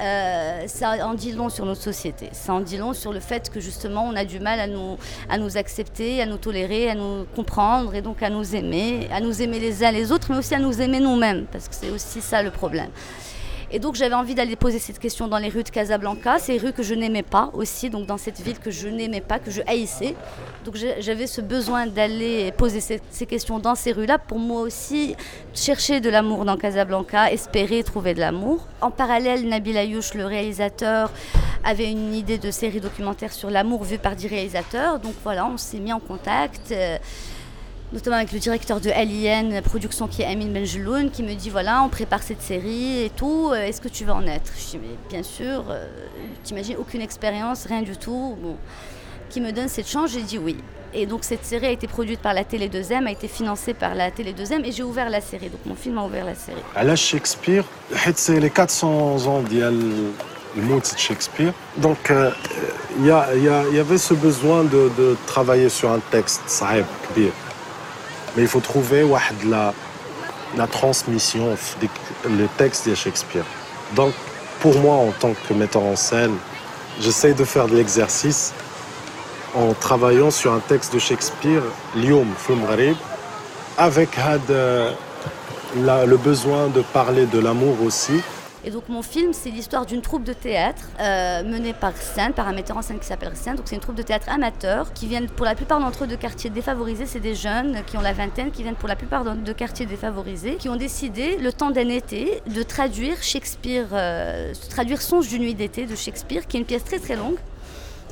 Euh, 0.00 0.66
ça 0.66 1.06
en 1.06 1.14
dit 1.14 1.32
long 1.32 1.48
sur 1.48 1.64
notre 1.66 1.82
société. 1.82 2.28
Ça 2.32 2.54
en 2.54 2.60
dit 2.60 2.78
long 2.78 2.92
sur 2.92 3.12
le 3.12 3.20
fait 3.20 3.50
que 3.50 3.60
justement 3.60 4.04
on 4.04 4.16
a 4.16 4.24
du 4.24 4.40
mal 4.40 4.58
à 4.60 5.38
nous 5.38 5.56
accepter, 5.56 6.22
à 6.22 6.26
nous 6.26 6.38
tolérer, 6.38 6.90
à 6.90 6.94
nous 6.94 7.26
comprendre 7.36 7.94
et 7.94 8.02
donc 8.02 8.22
à 8.22 8.30
nous 8.30 8.54
aimer, 8.54 9.08
à 9.12 9.20
nous 9.20 9.42
aimer 9.42 9.60
les 9.60 9.84
uns 9.84 9.92
les 9.92 10.10
autres, 10.12 10.28
mais 10.30 10.38
aussi 10.38 10.54
à 10.54 10.58
nous 10.58 10.80
aimer 10.80 11.00
nous-mêmes, 11.00 11.46
parce 11.52 11.68
que 11.68 11.74
c'est 11.74 11.90
aussi 11.90 12.20
ça 12.20 12.42
le 12.42 12.50
problème. 12.50 12.90
Et 13.70 13.78
donc 13.78 13.96
j'avais 13.96 14.14
envie 14.14 14.34
d'aller 14.34 14.56
poser 14.56 14.78
cette 14.78 14.98
question 14.98 15.28
dans 15.28 15.36
les 15.36 15.50
rues 15.50 15.62
de 15.62 15.68
Casablanca, 15.68 16.38
ces 16.38 16.56
rues 16.56 16.72
que 16.72 16.82
je 16.82 16.94
n'aimais 16.94 17.22
pas 17.22 17.50
aussi, 17.52 17.90
donc 17.90 18.06
dans 18.06 18.16
cette 18.16 18.40
ville 18.40 18.58
que 18.58 18.70
je 18.70 18.88
n'aimais 18.88 19.20
pas, 19.20 19.38
que 19.38 19.50
je 19.50 19.60
haïssais. 19.66 20.14
Donc 20.64 20.76
j'avais 21.00 21.26
ce 21.26 21.42
besoin 21.42 21.86
d'aller 21.86 22.50
poser 22.52 22.80
ces, 22.80 23.26
questions 23.26 23.58
dans 23.58 23.74
ces 23.74 23.92
rues-là 23.92 24.18
pour 24.18 24.38
moi 24.38 24.62
aussi 24.62 25.16
chercher 25.52 26.00
de 26.00 26.08
l'amour 26.08 26.46
dans 26.46 26.56
Casablanca, 26.56 27.30
espérer 27.30 27.82
trouver 27.82 28.14
de 28.14 28.20
l'amour. 28.20 28.66
En 28.80 28.90
parallèle, 28.90 29.46
Nabil 29.46 29.76
Ayouch, 29.76 30.14
le 30.14 30.24
réalisateur, 30.24 31.10
avait 31.62 31.90
une 31.90 32.14
idée 32.14 32.38
de 32.38 32.50
série 32.50 32.80
documentaire 32.80 33.32
sur 33.32 33.50
l'amour 33.50 33.84
vue 33.84 33.98
par 33.98 34.16
dix 34.16 34.28
réalisateurs. 34.28 34.98
Donc 34.98 35.14
voilà, 35.22 35.44
on 35.44 35.58
s'est 35.58 35.80
mis 35.80 35.92
en 35.92 36.00
contact 36.00 36.72
notamment 37.92 38.16
avec 38.16 38.32
le 38.32 38.38
directeur 38.38 38.80
de 38.80 38.90
Alien 38.90 39.52
la 39.52 39.62
Production 39.62 40.08
qui 40.08 40.22
est 40.22 40.26
Amin 40.26 40.48
Benjeloun, 40.48 41.10
qui 41.10 41.22
me 41.22 41.34
dit 41.34 41.50
voilà, 41.50 41.82
on 41.82 41.88
prépare 41.88 42.22
cette 42.22 42.42
série 42.42 43.04
et 43.04 43.10
tout, 43.10 43.50
euh, 43.52 43.66
est-ce 43.66 43.80
que 43.80 43.88
tu 43.88 44.04
veux 44.04 44.12
en 44.12 44.26
être? 44.26 44.52
Je 44.56 44.70
dis 44.70 44.80
mais 44.82 44.96
bien 45.08 45.22
sûr, 45.22 45.64
euh, 45.70 45.86
t'imagines 46.44 46.76
aucune 46.78 47.00
expérience, 47.00 47.66
rien 47.66 47.82
du 47.82 47.96
tout. 47.96 48.36
Bon, 48.42 48.56
qui 49.30 49.40
me 49.40 49.52
donne 49.52 49.68
cette 49.68 49.88
chance, 49.88 50.12
j'ai 50.12 50.22
dit 50.22 50.38
oui. 50.38 50.56
Et 50.94 51.04
donc 51.04 51.22
cette 51.22 51.44
série 51.44 51.66
a 51.66 51.70
été 51.70 51.86
produite 51.86 52.20
par 52.20 52.32
la 52.32 52.44
Télé 52.44 52.68
2M, 52.68 53.06
a 53.06 53.10
été 53.10 53.28
financée 53.28 53.74
par 53.74 53.94
la 53.94 54.10
Télé 54.10 54.32
2M 54.32 54.64
et 54.64 54.72
j'ai 54.72 54.82
ouvert 54.82 55.10
la 55.10 55.20
série. 55.20 55.50
Donc 55.50 55.60
mon 55.66 55.74
film 55.74 55.98
a 55.98 56.04
ouvert 56.04 56.24
la 56.24 56.34
série. 56.34 56.62
À 56.74 56.96
Shakespeare, 56.96 57.64
c'est 58.14 58.40
les 58.40 58.50
400 58.50 59.26
ans 59.26 59.42
le 60.56 60.62
mot 60.62 60.80
de 60.80 60.84
Shakespeare. 60.96 61.52
Donc, 61.76 62.10
euh, 62.10 62.30
il 62.98 63.10
euh, 63.10 63.36
y, 63.36 63.72
y, 63.72 63.76
y, 63.76 63.78
avait 63.78 63.98
ce 63.98 64.14
besoin 64.14 64.64
de, 64.64 65.16
travailler 65.26 65.68
sur 65.68 65.90
un 65.90 66.00
texte, 66.10 66.42
ça 66.46 66.68
mais 68.36 68.42
il 68.42 68.48
faut 68.48 68.60
trouver 68.60 69.04
la, 69.46 69.72
la 70.56 70.66
transmission 70.66 71.56
le 72.28 72.46
texte 72.56 72.88
de 72.88 72.94
Shakespeare. 72.94 73.44
Donc, 73.94 74.12
pour 74.60 74.78
moi, 74.78 74.96
en 74.96 75.12
tant 75.12 75.32
que 75.32 75.54
metteur 75.54 75.82
en 75.82 75.96
scène, 75.96 76.36
j'essaie 77.00 77.32
de 77.32 77.44
faire 77.44 77.66
de 77.66 77.76
l'exercice 77.76 78.52
en 79.54 79.72
travaillant 79.74 80.30
sur 80.30 80.52
un 80.52 80.60
texte 80.60 80.94
de 80.94 80.98
Shakespeare, 80.98 81.62
Lyoum 81.94 82.28
Film 82.36 82.64
avec 83.76 84.10
le 85.76 86.16
besoin 86.16 86.68
de 86.68 86.82
parler 86.82 87.26
de 87.26 87.38
l'amour 87.38 87.76
aussi, 87.84 88.20
et 88.68 88.70
donc 88.70 88.90
mon 88.90 89.00
film, 89.00 89.32
c'est 89.32 89.48
l'histoire 89.48 89.86
d'une 89.86 90.02
troupe 90.02 90.24
de 90.24 90.34
théâtre 90.34 90.90
euh, 91.00 91.42
menée 91.42 91.72
par 91.72 91.96
Saint, 91.96 92.32
par 92.32 92.48
un 92.48 92.52
metteur 92.52 92.76
en 92.76 92.82
scène 92.82 92.98
qui 92.98 93.06
s'appelle 93.06 93.34
Saint. 93.34 93.54
Donc 93.54 93.64
c'est 93.64 93.76
une 93.76 93.80
troupe 93.80 93.94
de 93.94 94.02
théâtre 94.02 94.28
amateur 94.28 94.92
qui 94.92 95.06
viennent 95.06 95.26
pour 95.26 95.46
la 95.46 95.54
plupart 95.54 95.80
d'entre 95.80 96.04
eux 96.04 96.06
de 96.06 96.16
quartiers 96.16 96.50
défavorisés. 96.50 97.06
C'est 97.06 97.18
des 97.18 97.34
jeunes 97.34 97.78
qui 97.86 97.96
ont 97.96 98.02
la 98.02 98.12
vingtaine, 98.12 98.50
qui 98.50 98.62
viennent 98.62 98.74
pour 98.74 98.90
la 98.90 98.94
plupart 98.94 99.24
de 99.24 99.52
quartiers 99.54 99.86
défavorisés, 99.86 100.56
qui 100.56 100.68
ont 100.68 100.76
décidé, 100.76 101.38
le 101.38 101.50
temps 101.50 101.70
d'un 101.70 101.88
été, 101.88 102.42
de 102.46 102.62
traduire 102.62 103.22
Shakespeare, 103.22 103.86
euh, 103.92 104.52
traduire 104.68 105.00
Songe 105.00 105.28
d'une 105.28 105.44
nuit 105.44 105.54
d'été 105.54 105.86
de 105.86 105.96
Shakespeare, 105.96 106.46
qui 106.46 106.58
est 106.58 106.60
une 106.60 106.66
pièce 106.66 106.84
très 106.84 106.98
très 106.98 107.16
longue, 107.16 107.38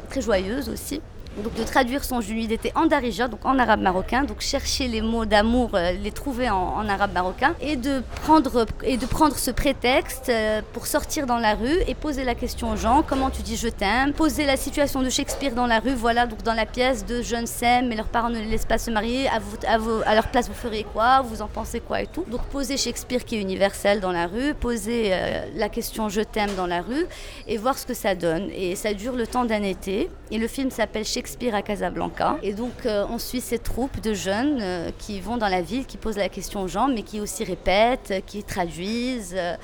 très 0.08 0.22
joyeuse 0.22 0.70
aussi 0.70 1.02
donc 1.42 1.54
de 1.54 1.62
traduire 1.64 2.04
son 2.04 2.20
nuit 2.20 2.46
d'été 2.46 2.72
en 2.74 2.86
darija, 2.86 3.28
donc 3.28 3.44
en 3.44 3.58
arabe 3.58 3.80
marocain, 3.80 4.24
donc 4.24 4.40
chercher 4.40 4.88
les 4.88 5.02
mots 5.02 5.26
d'amour, 5.26 5.70
euh, 5.74 5.92
les 5.92 6.10
trouver 6.10 6.48
en, 6.50 6.88
arabe 6.88 7.12
marocain, 7.12 7.54
et 7.60 7.76
de 7.76 8.02
prendre 8.22 8.66
et 8.82 8.96
de 8.96 9.06
prendre 9.06 9.36
ce 9.36 9.50
prétexte 9.50 10.28
euh, 10.28 10.62
pour 10.72 10.86
sortir 10.86 11.26
dans 11.26 11.38
la 11.38 11.54
rue 11.54 11.78
et 11.86 11.94
poser 11.94 12.24
la 12.24 12.34
question 12.34 12.70
aux 12.70 12.76
gens 12.76 13.02
comment 13.06 13.30
tu 13.30 13.42
dis 13.42 13.56
je 13.56 13.68
t'aime, 13.68 14.12
poser 14.12 14.46
la 14.46 14.56
situation 14.56 15.02
de 15.02 15.10
Shakespeare 15.10 15.54
dans 15.54 15.66
la 15.66 15.80
rue, 15.80 15.94
voilà 15.94 16.26
donc 16.26 16.42
dans 16.42 16.54
la 16.54 16.66
pièce 16.66 17.04
de 17.04 17.22
jeunes 17.22 17.46
s'aiment 17.46 17.88
mais 17.88 17.96
leurs 17.96 18.08
parents 18.08 18.30
ne 18.30 18.38
les 18.38 18.46
laissent 18.46 18.64
pas 18.64 18.78
se 18.78 18.90
marier, 18.90 19.28
à, 19.28 19.40
à, 19.66 20.14
leur 20.14 20.28
place 20.28 20.48
vous 20.48 20.54
feriez 20.54 20.84
quoi, 20.84 21.20
vous 21.22 21.42
en 21.42 21.48
pensez 21.48 21.80
quoi 21.80 22.00
et 22.00 22.06
tout. 22.06 22.24
Donc 22.30 22.42
poser 22.46 22.76
Shakespeare 22.76 23.24
qui 23.24 23.36
est 23.36 23.40
universel 23.40 24.00
dans 24.00 24.12
la 24.12 24.26
rue, 24.26 24.54
poser 24.54 25.10
euh, 25.12 25.44
la 25.54 25.68
question 25.68 26.08
je 26.08 26.22
t'aime 26.22 26.54
dans 26.56 26.66
la 26.66 26.80
rue 26.80 27.06
et 27.46 27.58
voir 27.58 27.76
ce 27.78 27.86
que 27.86 27.94
ça 27.94 28.14
donne. 28.14 28.48
Et 28.54 28.74
ça 28.74 28.94
dure 28.94 29.14
le 29.14 29.26
temps 29.26 29.44
d'un 29.44 29.62
été 29.62 30.08
et 30.30 30.38
le 30.38 30.48
film 30.48 30.70
s'appelle 30.70 31.04
Shakespeare 31.04 31.25
Shakespeare 31.25 31.55
à 31.55 31.61
Casablanca. 31.61 32.37
Et 32.43 32.53
donc 32.53 32.85
euh, 32.85 33.05
on 33.09 33.17
suit 33.17 33.41
cette 33.41 33.63
troupe 33.63 33.99
de 34.01 34.13
jeunes 34.13 34.59
euh, 34.61 34.89
qui 34.97 35.19
vont 35.19 35.37
dans 35.37 35.47
la 35.47 35.61
ville, 35.61 35.85
qui 35.85 35.97
posent 35.97 36.17
la 36.17 36.29
question 36.29 36.61
aux 36.61 36.67
gens, 36.67 36.87
mais 36.87 37.03
qui 37.03 37.19
aussi 37.19 37.43
répètent, 37.43 38.23
qui 38.25 38.43
traduisent 38.43 39.35
euh, 39.37 39.55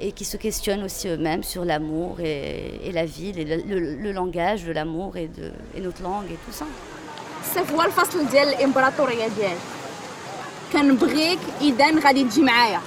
et 0.00 0.12
qui 0.12 0.24
se 0.24 0.36
questionnent 0.36 0.84
aussi 0.84 1.08
eux-mêmes 1.08 1.42
sur 1.42 1.64
l'amour 1.64 2.20
et, 2.20 2.90
la 2.92 3.04
ville 3.04 3.38
et 3.38 3.44
le, 3.44 4.12
langage 4.12 4.64
de 4.64 4.72
l'amour 4.72 5.16
et, 5.16 5.28
de, 5.28 5.52
et 5.76 5.80
notre 5.80 6.02
langue 6.02 6.30
et 6.30 6.38
tout 6.46 6.52
ça. 6.52 6.66
الصيف 7.48 7.72
هو 7.72 7.82
الفصل 7.82 8.28
ديال 8.28 8.48
الامبراطوريه 8.48 9.28
ديالي 9.28 9.56
كنبغيك 10.72 11.38
اذا 11.60 12.00
غادي 12.00 12.24
تجي 12.24 12.42
معايا 12.42 12.80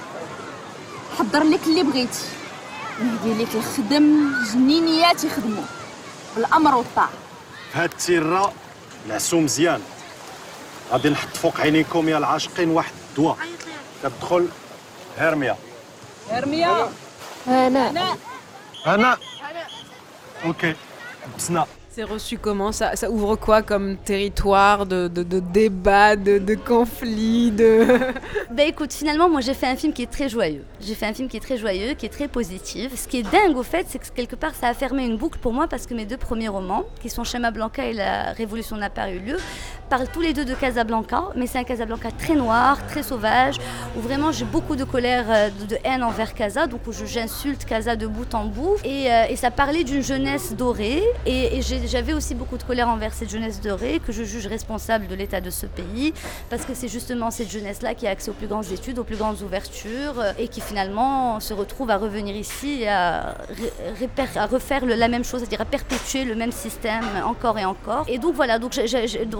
حضر 1.18 1.42
لك 1.42 1.60
اللي 1.66 1.82
بغيتي 1.82 2.24
نهدي 3.00 3.42
لك 3.42 3.54
الخدم 3.54 4.32
جنينيات 4.52 5.24
يخدموا 5.24 5.62
الامر 6.36 6.74
والطاعه 6.74 7.10
في 7.73 7.77
هاد 7.79 7.91
التيرة 7.91 8.53
نعسو 9.09 9.39
مزيان. 9.39 9.81
غادي 10.91 11.09
نحط 11.09 11.37
فوق 11.37 11.59
عينيكم 11.61 12.09
يا 12.09 12.17
العاشقين 12.17 12.69
واحد 12.69 12.91
الدواء. 13.09 13.37
كتدخل 14.03 14.47
هرميا 15.17 15.55
هرميا 16.31 16.89
أنا 17.47 18.13
أنا 18.87 19.17
أوكي. 20.45 20.75
بسنا. 21.37 21.67
C'est 21.97 22.03
reçu 22.03 22.37
comment 22.37 22.71
ça, 22.71 22.93
ouvre 23.09 23.37
quoi 23.37 23.63
comme 23.63 23.97
territoire 23.97 24.85
de, 24.85 25.07
de, 25.07 25.23
de 25.23 25.39
débat, 25.39 26.15
de, 26.15 26.53
conflit 26.53 27.49
de... 27.49 27.87
Ben 28.51 28.67
écoute, 28.67 28.93
finalement, 28.93 29.27
moi 29.27 29.41
j'ai 29.41 29.55
fait 29.55 29.65
un 29.65 29.75
film 29.75 29.93
qui 29.93 30.03
est 30.03 30.11
très 30.11 30.29
joyeux. 30.29 30.63
J'ai 30.79 30.93
fait 30.93 31.07
un 31.07 31.13
film 31.15 31.27
qui 31.27 31.37
est 31.37 31.39
très 31.39 31.57
joyeux, 31.57 31.95
qui 31.95 32.05
est 32.05 32.09
très 32.09 32.27
positif. 32.27 32.93
Ce 32.95 33.07
qui 33.07 33.17
est 33.17 33.23
dingue 33.23 33.57
au 33.57 33.63
fait, 33.63 33.87
c'est 33.89 33.97
que 33.97 34.05
quelque 34.13 34.35
part 34.35 34.53
ça 34.53 34.67
a 34.67 34.75
fermé 34.75 35.07
une 35.07 35.17
boucle 35.17 35.39
pour 35.39 35.53
moi 35.53 35.67
parce 35.67 35.87
que 35.87 35.95
mes 35.95 36.05
deux 36.05 36.17
premiers 36.17 36.49
romans, 36.49 36.83
qui 37.01 37.09
sont 37.09 37.23
Schéma 37.23 37.49
Blanca 37.49 37.83
et 37.83 37.93
La 37.93 38.31
Révolution 38.33 38.77
n'a 38.77 38.91
pas 38.91 39.09
eu 39.09 39.17
lieu, 39.17 39.37
parlent 39.89 40.09
tous 40.13 40.21
les 40.21 40.33
deux 40.33 40.45
de 40.45 40.53
Casablanca, 40.53 41.29
mais 41.35 41.47
c'est 41.47 41.57
un 41.57 41.63
Casablanca 41.63 42.11
très 42.11 42.35
noir, 42.35 42.77
très 42.85 43.01
sauvage, 43.01 43.55
où 43.97 44.01
vraiment 44.01 44.31
j'ai 44.31 44.45
beaucoup 44.45 44.75
de 44.75 44.83
colère, 44.83 45.25
euh, 45.29 45.49
de, 45.67 45.77
haine 45.83 46.03
envers 46.03 46.35
Casa, 46.35 46.67
donc 46.67 46.81
où 46.87 46.91
j'insulte 46.91 47.65
Casa 47.65 47.95
de 47.95 48.05
bout 48.05 48.35
en 48.35 48.45
bout. 48.45 48.75
Et, 48.83 49.11
euh, 49.11 49.35
ça 49.35 49.49
parlait 49.49 49.83
d'une 49.83 50.03
jeunesse 50.03 50.53
dorée, 50.53 51.03
et 51.25 51.61
j'ai 51.61 51.86
j'avais 51.87 52.13
aussi 52.13 52.35
beaucoup 52.35 52.57
de 52.57 52.63
colère 52.63 52.89
envers 52.89 53.13
cette 53.13 53.29
jeunesse 53.29 53.61
dorée 53.61 53.99
que 54.05 54.11
je 54.11 54.23
juge 54.23 54.47
responsable 54.47 55.07
de 55.07 55.15
l'état 55.15 55.41
de 55.41 55.49
ce 55.49 55.65
pays 55.65 56.13
parce 56.49 56.65
que 56.65 56.73
c'est 56.73 56.87
justement 56.87 57.31
cette 57.31 57.49
jeunesse-là 57.49 57.95
qui 57.95 58.07
a 58.07 58.11
accès 58.11 58.29
aux 58.29 58.33
plus 58.33 58.47
grandes 58.47 58.71
études, 58.71 58.99
aux 58.99 59.03
plus 59.03 59.15
grandes 59.15 59.41
ouvertures 59.41 60.19
euh, 60.19 60.33
et 60.37 60.47
qui 60.47 60.61
finalement 60.61 61.39
se 61.39 61.53
retrouve 61.53 61.89
à 61.89 61.97
revenir 61.97 62.35
ici 62.35 62.81
et 62.81 62.89
à, 62.89 63.35
refaire 64.51 64.85
la 64.85 65.07
même 65.07 65.23
chose, 65.23 65.41
c'est-à-dire 65.41 65.61
à 65.61 65.65
perpétuer 65.65 66.23
le 66.23 66.35
même 66.35 66.51
système 66.51 67.05
encore 67.25 67.57
et 67.57 67.65
encore. 67.65 68.05
Et 68.07 68.17
donc 68.17 68.35
voilà, 68.35 68.59
donc, 68.59 68.77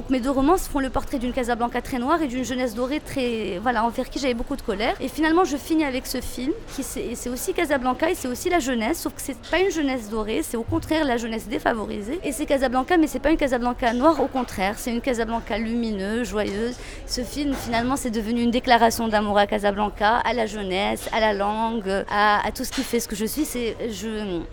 mes 0.09 0.19
deux 0.19 0.31
romans 0.31 0.57
font 0.57 0.79
le 0.79 0.89
portrait 0.89 1.19
d'une 1.19 1.33
Casablanca 1.33 1.81
très 1.81 1.99
noire 1.99 2.21
et 2.21 2.27
d'une 2.27 2.43
jeunesse 2.43 2.75
dorée 2.75 2.99
très 2.99 3.59
voilà 3.61 3.83
envers 3.83 4.09
qui 4.09 4.19
j'avais 4.19 4.33
beaucoup 4.33 4.55
de 4.55 4.61
colère. 4.61 4.95
Et 4.99 5.07
finalement 5.07 5.43
je 5.43 5.57
finis 5.57 5.83
avec 5.83 6.07
ce 6.07 6.21
film 6.21 6.53
qui 6.75 6.83
c'est 6.83 7.29
aussi 7.29 7.53
Casablanca 7.53 8.09
et 8.09 8.15
c'est 8.15 8.27
aussi 8.27 8.49
la 8.49 8.59
jeunesse, 8.59 9.01
sauf 9.01 9.13
que 9.13 9.21
c'est 9.21 9.37
pas 9.49 9.59
une 9.59 9.71
jeunesse 9.71 10.09
dorée, 10.09 10.41
c'est 10.43 10.57
au 10.57 10.63
contraire 10.63 11.05
la 11.05 11.17
jeunesse 11.17 11.47
défavorisée. 11.47 12.19
C'est 12.37 12.45
Casablanca, 12.45 12.97
mais 12.97 13.07
c'est 13.07 13.17
pas 13.17 13.31
une 13.31 13.37
Casablanca 13.37 13.93
noire, 13.93 14.21
au 14.21 14.27
contraire, 14.27 14.75
c'est 14.77 14.91
une 14.91 15.01
Casablanca 15.01 15.57
lumineuse, 15.57 16.29
joyeuse. 16.29 16.75
Ce 17.07 17.21
film, 17.21 17.55
finalement, 17.55 17.95
c'est 17.95 18.11
devenu 18.11 18.43
une 18.43 18.51
déclaration 18.51 19.07
d'amour 19.07 19.39
à 19.39 19.47
Casablanca, 19.47 20.17
à 20.17 20.33
la 20.33 20.45
jeunesse, 20.45 21.09
à 21.11 21.19
la 21.19 21.33
langue, 21.33 22.05
à, 22.11 22.43
tout 22.53 22.63
ce 22.63 22.71
qui 22.71 22.83
fait 22.83 22.99
ce 22.99 23.07
que 23.07 23.15
je 23.15 23.25
suis. 23.25 23.47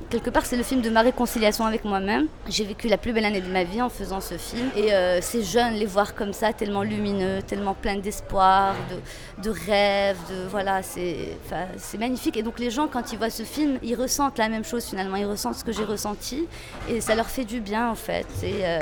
Quelque 0.08 0.30
part, 0.30 0.46
c'est 0.46 0.56
le 0.56 0.62
film 0.62 0.80
de 0.80 0.88
ma 0.88 1.02
réconciliation 1.02 1.66
avec 1.66 1.84
moi-même. 1.84 2.26
J'ai 2.48 2.64
vécu 2.64 2.88
la 2.88 2.96
plus 2.96 3.12
belle 3.12 3.26
année 3.26 3.42
de 3.42 3.52
ma 3.52 3.64
vie 3.64 3.82
en 3.82 3.90
faisant 3.90 4.22
ce 4.22 4.38
film. 4.38 4.70
Et 4.74 4.94
euh, 4.94 5.20
ces 5.20 5.44
jeunes, 5.44 5.74
les 5.74 5.84
voir 5.84 6.14
comme 6.14 6.32
ça, 6.32 6.54
tellement 6.54 6.84
lumineux, 6.84 7.42
tellement 7.42 7.74
pleins 7.74 7.96
d'espoir, 7.98 8.76
de, 8.90 9.42
de 9.42 9.50
rêve, 9.50 10.16
de 10.30 10.48
voilà, 10.48 10.80
c'est 10.82 11.98
magnifique. 11.98 12.38
Et 12.38 12.42
donc 12.42 12.58
les 12.58 12.70
gens, 12.70 12.88
quand 12.88 13.12
ils 13.12 13.18
voient 13.18 13.28
ce 13.28 13.42
film, 13.42 13.78
ils 13.82 13.94
ressentent 13.94 14.38
la 14.38 14.48
même 14.48 14.64
chose 14.64 14.86
finalement, 14.86 15.16
ils 15.16 15.26
ressentent 15.26 15.56
ce 15.56 15.64
que 15.64 15.72
j'ai 15.72 15.84
ressenti, 15.84 16.46
et 16.88 17.02
ça 17.02 17.14
leur 17.14 17.26
fait 17.26 17.44
du 17.44 17.60
bien 17.60 17.73
en 17.82 17.94
fait. 17.94 18.26
Et, 18.42 18.64
euh, 18.64 18.78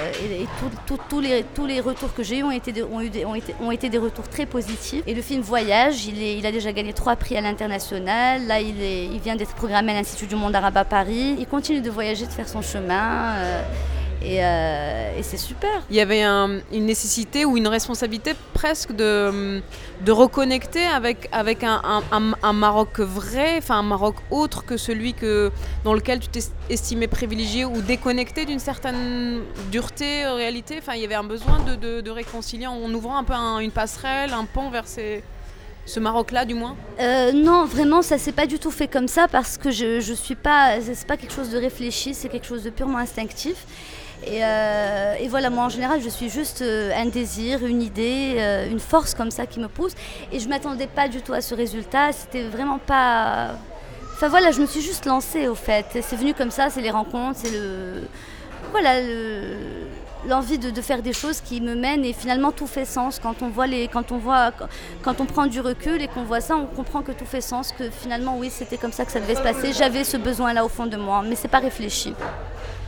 tous 1.09 1.21
les, 1.21 1.45
tous 1.55 1.67
les 1.67 1.81
retours 1.81 2.15
que 2.15 2.23
j'ai 2.23 2.39
eu 2.39 2.43
ont 2.43 2.51
été, 2.51 2.83
ont, 2.83 3.01
eu 3.01 3.11
des, 3.11 3.25
ont, 3.25 3.35
ont 3.61 3.71
été 3.71 3.89
des 3.89 3.99
retours 3.99 4.29
très 4.29 4.47
positifs. 4.47 5.03
Et 5.07 5.15
le 5.15 5.23
film 5.23 5.43
Voyage, 5.43 6.07
il, 6.07 6.23
est, 6.23 6.37
il 6.39 6.47
a 6.47 6.53
déjà 6.53 6.73
gagné 6.73 6.93
trois 6.93 7.17
prix 7.17 7.37
à 7.37 7.41
l'international. 7.41 8.47
Là, 8.47 8.61
il, 8.61 8.83
est, 8.83 9.07
il 9.07 9.21
vient 9.21 9.37
d'être 9.37 9.55
programmé 9.55 9.93
à 9.93 9.95
l'Institut 9.97 10.27
du 10.27 10.37
monde 10.37 10.55
arabe 10.55 10.77
à 10.77 10.85
Paris. 10.85 11.37
Il 11.39 11.47
continue 11.47 11.81
de 11.81 11.91
voyager, 11.91 12.27
de 12.27 12.33
faire 12.33 12.49
son 12.49 12.63
chemin. 12.63 13.35
Euh, 14.25 15.19
et, 15.19 15.23
c'est 15.23 15.37
super. 15.37 15.71
Il 15.91 15.97
y 15.97 16.01
avait 16.01 16.23
une 16.23 16.87
nécessité 16.87 17.45
ou 17.45 17.57
une 17.57 17.69
responsabilité 17.69 18.35
presque 18.55 18.93
de, 18.93 19.61
de 20.01 20.13
reconnecter 20.13 20.85
avec, 20.85 21.29
avec 21.33 21.65
un, 21.65 22.03
un, 22.11 22.53
Maroc 22.53 23.01
vrai, 23.01 23.57
enfin 23.59 23.79
un 23.79 23.83
Maroc 23.83 24.17
autre 24.31 24.65
que 24.65 24.77
celui 24.77 25.15
que, 25.15 25.51
dans 25.85 25.95
lequel 25.95 26.21
tu 26.21 26.29
t'estimais 26.29 27.09
privilégié 27.09 27.65
ou 27.65 27.81
déconnecté 27.83 28.45
d'une 28.45 28.59
certaine 28.59 29.41
dureté, 29.71 30.27
réalité. 30.27 30.77
Enfin, 30.79 30.95
il 30.95 31.03
y 31.03 31.05
avait 31.05 31.15
un 31.15 31.25
besoin 31.25 31.59
de, 31.61 32.01
de, 32.01 32.11
réconcilier 32.11 32.67
en 32.67 32.93
ouvrant 32.93 33.17
un 33.17 33.25
peu 33.25 33.35
une 33.63 33.71
passerelle, 33.71 34.33
un 34.33 34.45
pont 34.45 34.71
vers 34.71 34.87
ces 34.87 35.23
ce 35.85 36.01
Maroc-là, 36.01 36.45
du 36.45 36.55
moins 36.55 36.77
euh, 37.01 37.33
Non, 37.33 37.65
vraiment, 37.65 38.03
ça 38.03 38.19
s'est 38.19 38.33
pas 38.33 38.47
du 38.47 38.59
tout 38.59 38.71
fait 38.71 38.89
comme 38.89 39.09
ça 39.09 39.27
parce 39.29 39.59
que 39.59 39.71
je, 39.71 40.01
je 40.01 40.13
suis 40.13 40.35
pas, 40.35 40.81
c'est 40.81 41.07
pas 41.07 41.17
quelque 41.17 41.33
chose 41.33 41.51
de 41.51 41.59
réfléchi, 41.59 42.15
c'est 42.15 42.29
quelque 42.29 42.47
chose 42.47 42.63
de 42.63 42.71
purement 42.71 42.99
instinctif. 42.99 43.67
Euh, 44.29 45.15
et, 45.21 45.29
voilà, 45.29 45.51
moi 45.51 45.65
en 45.65 45.69
général, 45.69 46.01
je 46.01 46.09
suis 46.09 46.29
juste 46.29 46.63
euh, 46.63 46.93
un 46.95 47.07
désir, 47.07 47.65
une 47.65 47.83
idée, 47.83 48.37
euh, 48.39 48.71
une 48.71 48.81
force 48.81 49.15
comme 49.15 49.31
ça 49.31 49.47
qui 49.47 49.61
me 49.61 49.69
pousse. 49.69 49.93
Et 50.33 50.41
je 50.41 50.49
m'attendais 50.49 50.87
pas 50.87 51.09
du 51.09 51.23
tout 51.23 51.33
à 51.33 51.41
ce 51.41 51.55
résultat. 51.55 52.13
C'était 52.13 52.45
vraiment 52.45 52.79
pas. 52.79 53.53
Enfin 54.15 54.29
voilà, 54.29 54.51
je 54.53 54.61
me 54.61 54.67
suis 54.67 54.81
juste 54.81 55.07
lancée 55.07 55.49
au 55.49 55.55
fait. 55.55 55.87
C'est 56.03 56.17
venu 56.17 56.35
comme 56.35 56.51
ça, 56.51 56.71
c'est 56.71 56.81
les 56.81 56.91
rencontres, 56.91 57.41
c'est 57.43 57.51
le. 57.51 58.03
Voilà, 58.71 59.01
l'envie 60.27 60.59
de, 60.59 60.81
faire 60.81 61.03
des 61.03 61.13
choses 61.13 61.41
qui 61.41 61.61
me 61.61 61.75
mènent 61.75 62.05
et 62.05 62.13
finalement 62.13 62.53
tout 62.53 62.67
fait 62.67 62.85
sens 62.85 63.19
quand 63.21 63.43
on 63.43 63.49
voit 63.49 63.67
les 63.67 63.89
quand 63.89 64.13
on 64.13 64.19
voit 64.19 64.53
quand 65.03 65.21
on 65.21 65.27
prend 65.27 65.47
du 65.47 65.61
recul 65.61 66.01
et 66.01 66.09
qu'on 66.09 66.23
voit 66.23 66.41
ça 66.41 66.57
on 66.57 66.67
comprend 66.67 67.03
que 67.03 67.13
tout 67.13 67.25
fait 67.25 67.41
sens 67.41 67.73
que 67.73 67.91
finalement 67.91 68.39
oui 68.39 68.49
c'était 68.51 68.79
comme 68.79 68.93
ça 68.93 69.05
que 69.05 69.13
ça 69.13 69.21
devait 69.21 69.35
se 69.35 69.43
passer 69.43 69.73
j'avais 69.73 70.05
ce 70.05 70.17
besoin 70.17 70.53
là 70.53 70.65
au 70.65 70.69
fond 70.69 70.87
de 70.87 70.97
moi 70.97 71.23
mais 71.27 71.35
c'est 71.35 71.49
pas 71.49 71.59
réfléchi 71.59 72.15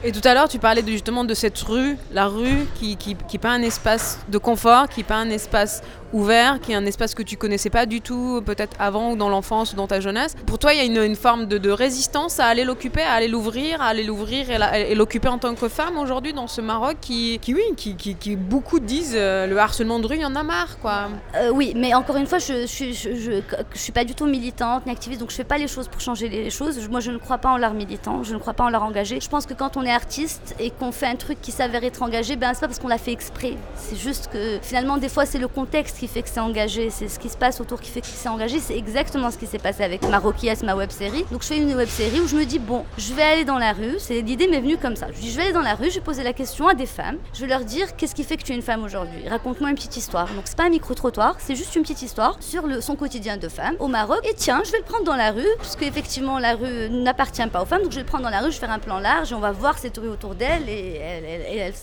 et 0.05 0.13
tout 0.13 0.21
à 0.25 0.35
l'heure, 0.35 0.49
tu 0.49 0.59
parlais 0.59 0.83
justement 0.87 1.25
de 1.25 1.33
cette 1.33 1.59
rue, 1.61 1.97
la 2.13 2.27
rue 2.27 2.67
qui, 2.75 2.97
qui 2.97 3.39
pas 3.39 3.51
un 3.51 3.63
espace 3.63 4.19
de 4.29 4.37
confort, 4.37 4.89
qui 4.89 5.01
n'est 5.01 5.05
pas 5.05 5.17
un 5.17 5.31
espace 5.31 5.83
ouvert, 6.13 6.61
qui 6.61 6.73
est 6.73 6.75
un 6.75 6.87
espace 6.87 7.15
que 7.15 7.23
tu 7.23 7.37
connaissais 7.37 7.71
pas 7.71 7.87
du 7.87 8.01
tout, 8.01 8.43
peut-être 8.45 8.77
avant 8.79 9.13
ou 9.13 9.17
dans 9.17 9.29
l'enfance 9.29 9.73
ou 9.73 9.77
dans 9.77 9.87
ta 9.87 10.01
jeunesse. 10.01 10.35
Pour 10.47 10.59
toi, 10.59 10.75
il 10.75 10.79
y 10.79 10.99
a 10.99 11.05
une, 11.05 11.17
forme 11.17 11.47
de, 11.47 11.71
résistance 11.71 12.41
à 12.41 12.47
aller 12.47 12.65
l'occuper, 12.65 13.03
à 13.03 13.13
aller 13.13 13.29
l'ouvrir, 13.29 13.81
à 13.81 13.87
aller 13.87 14.05
l'ouvrir 14.05 14.47
et, 14.51 14.95
l'occuper 14.95 15.29
en 15.29 15.39
tant 15.39 15.55
que 15.55 15.69
femme 15.69 15.99
aujourd'hui 15.99 16.33
dans 16.33 16.47
ce 16.47 16.61
Maroc 16.61 16.97
qui, 17.01 17.41
oui, 17.49 17.75
qui, 17.77 18.37
beaucoup 18.37 18.81
disent 18.81 19.15
euh, 19.17 19.47
le 19.47 19.59
harcèlement 19.59 19.99
de 19.99 20.07
rue, 20.07 20.17
il 20.17 20.23
y 20.23 20.25
en 20.25 20.37
a 20.37 20.43
marre, 20.43 20.79
quoi. 20.81 21.09
Euh, 21.37 21.51
oui, 21.51 21.73
mais 21.77 21.95
encore 21.95 22.17
une 22.17 22.27
fois, 22.27 22.39
je, 22.39 22.67
je, 22.67 23.43
suis 23.75 23.93
pas 23.93 24.05
du 24.05 24.15
tout 24.15 24.27
militante 24.27 24.87
ni 24.87 24.93
activiste, 24.93 25.21
donc 25.21 25.31
je 25.31 25.37
fais 25.37 25.45
pas 25.45 25.59
les 25.59 25.69
choses 25.69 25.89
pour 25.89 26.01
changer 26.01 26.29
les 26.29 26.51
choses. 26.51 26.89
Moi, 26.89 27.01
je 27.01 27.11
ne 27.11 27.19
crois 27.19 27.39
pas 27.39 27.51
en 27.51 27.57
l'art 27.57 27.75
militant, 27.75 28.23
je 28.23 28.35
ne 28.35 28.39
crois 28.39 28.55
pas 28.55 28.65
en 28.65 28.69
l'art 28.69 28.85
engagé. 28.85 29.19
Je 29.21 29.29
pense 29.29 29.47
que 29.47 29.55
quand 29.55 29.77
on 29.77 29.83
est 29.83 29.93
artiste 29.93 30.55
et 30.59 30.71
qu'on 30.71 30.93
fait 30.93 31.07
un 31.07 31.17
truc 31.17 31.41
qui 31.41 31.53
s'avère 31.53 31.85
être 31.85 32.03
engagé, 32.03 32.37
ben 32.37 32.53
c'est 32.55 32.61
pas 32.61 32.69
parce 32.69 32.79
qu'on 32.79 32.89
l'a 32.89 32.99
fait 32.99 33.13
exprès. 33.13 33.55
C'est 33.77 33.97
juste 33.97 34.29
que 34.33 34.59
finalement, 34.63 34.99
des 34.99 35.09
fois, 35.09 35.27
c'est 35.27 35.39
le 35.39 35.49
contexte 35.49 36.04
fait 36.09 36.23
que 36.23 36.29
c'est 36.29 36.41
engagé, 36.41 36.91
c'est 36.91 37.09
ce 37.09 37.19
qui 37.19 37.29
se 37.29 37.37
passe 37.37 37.61
autour 37.61 37.81
qui 37.81 37.91
fait 37.91 38.01
que 38.01 38.07
c'est 38.07 38.29
engagé. 38.29 38.59
C'est 38.59 38.77
exactement 38.77 39.31
ce 39.31 39.39
qui 39.39 39.47
s'est 39.47 39.59
passé 39.59 39.83
avec 39.83 40.03
Maroquias, 40.09 40.61
ma 40.65 40.75
web 40.75 40.91
série. 40.91 41.25
Donc 41.31 41.43
je 41.43 41.49
fais 41.49 41.59
une 41.59 41.75
web 41.75 41.89
série 41.89 42.21
où 42.21 42.29
je 42.29 42.37
me 42.37 42.45
dis 42.45 42.59
bon, 42.59 42.85
je 42.99 43.13
vais 43.15 43.23
aller 43.23 43.45
dans 43.45 43.59
la 43.59 43.73
rue. 43.73 43.97
C'est 43.99 44.21
l'idée 44.21 44.47
m'est 44.47 44.61
venue 44.61 44.77
comme 44.77 44.97
ça. 44.97 45.07
Je 45.13 45.21
dis 45.21 45.31
je 45.31 45.37
vais 45.37 45.45
aller 45.45 45.53
dans 45.53 45.63
la 45.63 45.75
rue, 45.75 45.91
je 45.91 45.97
vais 45.97 46.05
poser 46.05 46.23
la 46.23 46.33
question 46.33 46.69
à 46.69 46.75
des 46.75 46.87
femmes. 46.87 47.19
Je 47.33 47.41
vais 47.41 47.47
leur 47.47 47.65
dire 47.65 47.97
qu'est-ce 47.97 48.15
qui 48.15 48.25
fait 48.25 48.37
que 48.37 48.43
tu 48.43 48.53
es 48.53 48.55
une 48.55 48.63
femme 48.63 48.85
aujourd'hui? 48.85 49.29
Raconte-moi 49.29 49.71
une 49.71 49.77
petite 49.77 49.97
histoire. 49.97 50.27
Donc 50.29 50.43
c'est 50.45 50.57
pas 50.57 50.65
un 50.65 50.71
micro 50.71 50.95
trottoir, 50.95 51.37
c'est 51.39 51.57
juste 51.57 51.75
une 51.77 51.83
petite 51.83 52.03
histoire 52.03 52.37
sur 52.41 52.65
son 52.83 52.97
quotidien 52.97 53.37
de 53.37 53.49
femme 53.49 53.77
au 53.79 53.89
Maroc. 53.89 54.21
Et 54.29 54.35
tiens, 54.35 54.63
je 54.65 54.73
vais 54.73 54.79
le 54.79 54.85
prendre 54.85 55.05
dans 55.05 55.17
la 55.17 55.31
rue 55.31 55.47
puisque 55.61 55.83
effectivement 55.83 56.39
la 56.39 56.55
rue 56.55 56.88
n'appartient 56.90 57.47
pas 57.47 57.62
aux 57.62 57.67
femmes. 57.67 57.83
Donc 57.83 57.90
je 57.90 57.97
vais 57.97 58.03
le 58.03 58.09
prendre 58.09 58.25
dans 58.25 58.31
la 58.31 58.40
rue, 58.40 58.51
je 58.51 58.61
vais 58.61 58.67
faire 58.67 58.75
un 58.75 58.79
plan 58.79 58.99
large 58.99 59.33
et 59.33 59.35
on 59.35 59.40
va 59.40 59.53
voir 59.53 59.79
cette 59.79 59.99
rue 59.99 60.09
autour 60.09 60.35
d'elle 60.35 60.69
et 60.69 61.01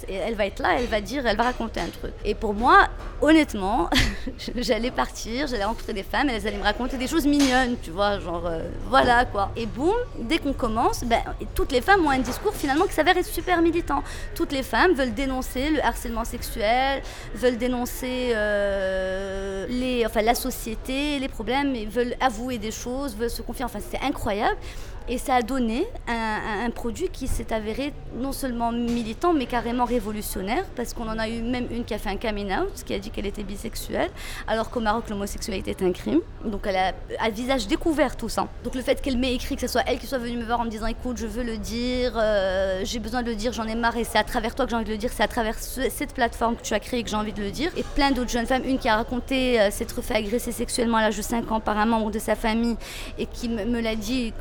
elle, 0.09 0.35
va 0.35 0.45
être 0.45 0.59
là, 0.59 0.69
elle 0.77 0.87
va 0.87 1.01
dire, 1.01 1.25
elle 1.25 1.37
va 1.37 1.43
raconter 1.43 1.79
un 1.79 1.89
truc. 1.89 2.13
Et 2.25 2.35
pour 2.35 2.53
moi, 2.53 2.87
honnêtement, 3.21 3.89
j'allais 4.55 4.91
partir, 4.91 5.47
j'allais 5.47 5.63
rencontrer 5.63 5.93
des 5.93 6.03
femmes, 6.03 6.29
elles 6.29 6.47
allaient 6.47 6.57
me 6.57 6.63
raconter 6.63 6.97
des 6.97 7.07
choses 7.07 7.25
mignonnes, 7.25 7.77
tu 7.81 7.91
vois, 7.91 8.19
genre 8.19 8.45
euh, 8.45 8.69
voilà 8.89 9.25
quoi. 9.25 9.51
Et 9.55 9.65
boum, 9.65 9.95
dès 10.19 10.37
qu'on 10.37 10.53
commence, 10.53 11.03
ben, 11.03 11.21
toutes 11.55 11.71
les 11.71 11.81
femmes 11.81 12.05
ont 12.05 12.09
un 12.09 12.19
discours 12.19 12.53
finalement 12.53 12.85
qui 12.85 12.93
s'avère 12.93 13.15
super 13.23 13.61
militant. 13.61 14.03
Toutes 14.35 14.51
les 14.51 14.63
femmes 14.63 14.93
veulent 14.93 15.13
dénoncer 15.13 15.69
le 15.69 15.83
harcèlement 15.83 16.25
sexuel, 16.25 17.01
veulent 17.35 17.57
dénoncer 17.57 18.31
euh, 18.33 19.67
les, 19.67 20.05
enfin, 20.05 20.21
la 20.21 20.35
société, 20.35 21.19
les 21.19 21.27
problèmes, 21.27 21.73
veulent 21.89 22.15
avouer 22.19 22.57
des 22.57 22.71
choses, 22.71 23.15
veulent 23.15 23.29
se 23.29 23.41
confier. 23.41 23.65
Enfin, 23.65 23.79
c'est 23.79 24.01
incroyable. 24.01 24.57
Et 25.09 25.17
ça 25.17 25.35
a 25.35 25.41
donné 25.41 25.87
un, 26.07 26.69
produit 26.69 27.09
qui 27.09 27.27
s'est 27.27 27.51
avéré 27.51 27.93
non 28.15 28.31
seulement 28.31 28.71
militant, 28.71 29.33
mais 29.33 29.45
carrément 29.45 29.83
révolutionnaire, 29.83 30.63
parce 30.75 30.93
qu'on 30.93 31.07
en 31.07 31.17
a 31.19 31.27
eu 31.27 31.41
même 31.41 31.67
une 31.69 31.83
qui 31.83 31.93
a 31.93 31.97
fait 31.97 32.09
un 32.09 32.17
coming 32.17 32.51
out, 32.53 32.71
qui 32.85 32.93
a 32.93 32.99
dit 32.99 33.09
qu'elle 33.09 33.25
était 33.25 33.43
bisexuelle, 33.43 34.09
alors 34.47 34.69
qu'au 34.69 34.79
Maroc, 34.79 35.09
l'homosexualité 35.09 35.71
est 35.71 35.81
un 35.81 35.91
crime. 35.91 36.21
Donc 36.45 36.65
elle 36.65 36.77
a 36.77 36.93
à 37.19 37.29
visage 37.29 37.67
découvert 37.67 38.15
tout 38.15 38.29
ça. 38.29 38.47
Donc 38.63 38.75
le 38.75 38.81
fait 38.81 39.01
qu'elle 39.01 39.17
m'ait 39.17 39.33
écrit, 39.33 39.55
que 39.55 39.61
ce 39.61 39.67
soit 39.67 39.83
elle 39.87 39.99
qui 39.99 40.07
soit 40.07 40.17
venue 40.17 40.37
me 40.37 40.45
voir 40.45 40.61
en 40.61 40.65
me 40.65 40.69
disant 40.69 40.87
écoute, 40.87 41.17
je 41.17 41.27
veux 41.27 41.43
le 41.43 41.57
dire, 41.57 42.13
euh, 42.15 42.81
j'ai 42.83 42.99
besoin 42.99 43.21
de 43.21 43.27
le 43.27 43.35
dire, 43.35 43.53
j'en 43.53 43.65
ai 43.65 43.75
marre, 43.75 43.97
et 43.97 44.03
c'est 44.03 44.17
à 44.17 44.23
travers 44.23 44.55
toi 44.55 44.65
que 44.65 44.71
j'ai 44.71 44.77
envie 44.77 44.85
de 44.85 44.91
le 44.91 44.97
dire, 44.97 45.11
c'est 45.13 45.23
à 45.23 45.27
travers 45.27 45.55
cette 45.57 46.13
plateforme 46.13 46.55
que 46.55 46.61
tu 46.61 46.73
as 46.73 46.79
créée 46.79 47.03
que 47.03 47.09
j'ai 47.09 47.15
envie 47.15 47.33
de 47.33 47.41
le 47.41 47.51
dire. 47.51 47.71
Et 47.75 47.83
plein 47.83 48.11
d'autres 48.11 48.31
jeunes 48.31 48.45
femmes, 48.45 48.63
une 48.65 48.77
qui 48.77 48.87
a 48.87 48.95
raconté 48.95 49.59
euh, 49.59 49.71
s'être 49.71 50.01
fait 50.01 50.15
agresser 50.15 50.51
sexuellement 50.51 50.97
à 50.97 51.01
l'âge 51.01 51.17
de 51.17 51.21
5 51.21 51.51
ans 51.51 51.59
par 51.59 51.77
un 51.77 51.85
membre 51.85 52.11
de 52.11 52.19
sa 52.19 52.35
famille, 52.35 52.77
et 53.17 53.25
qui 53.25 53.49
me 53.49 53.81
l'a 53.81 53.95
dit 53.95 54.33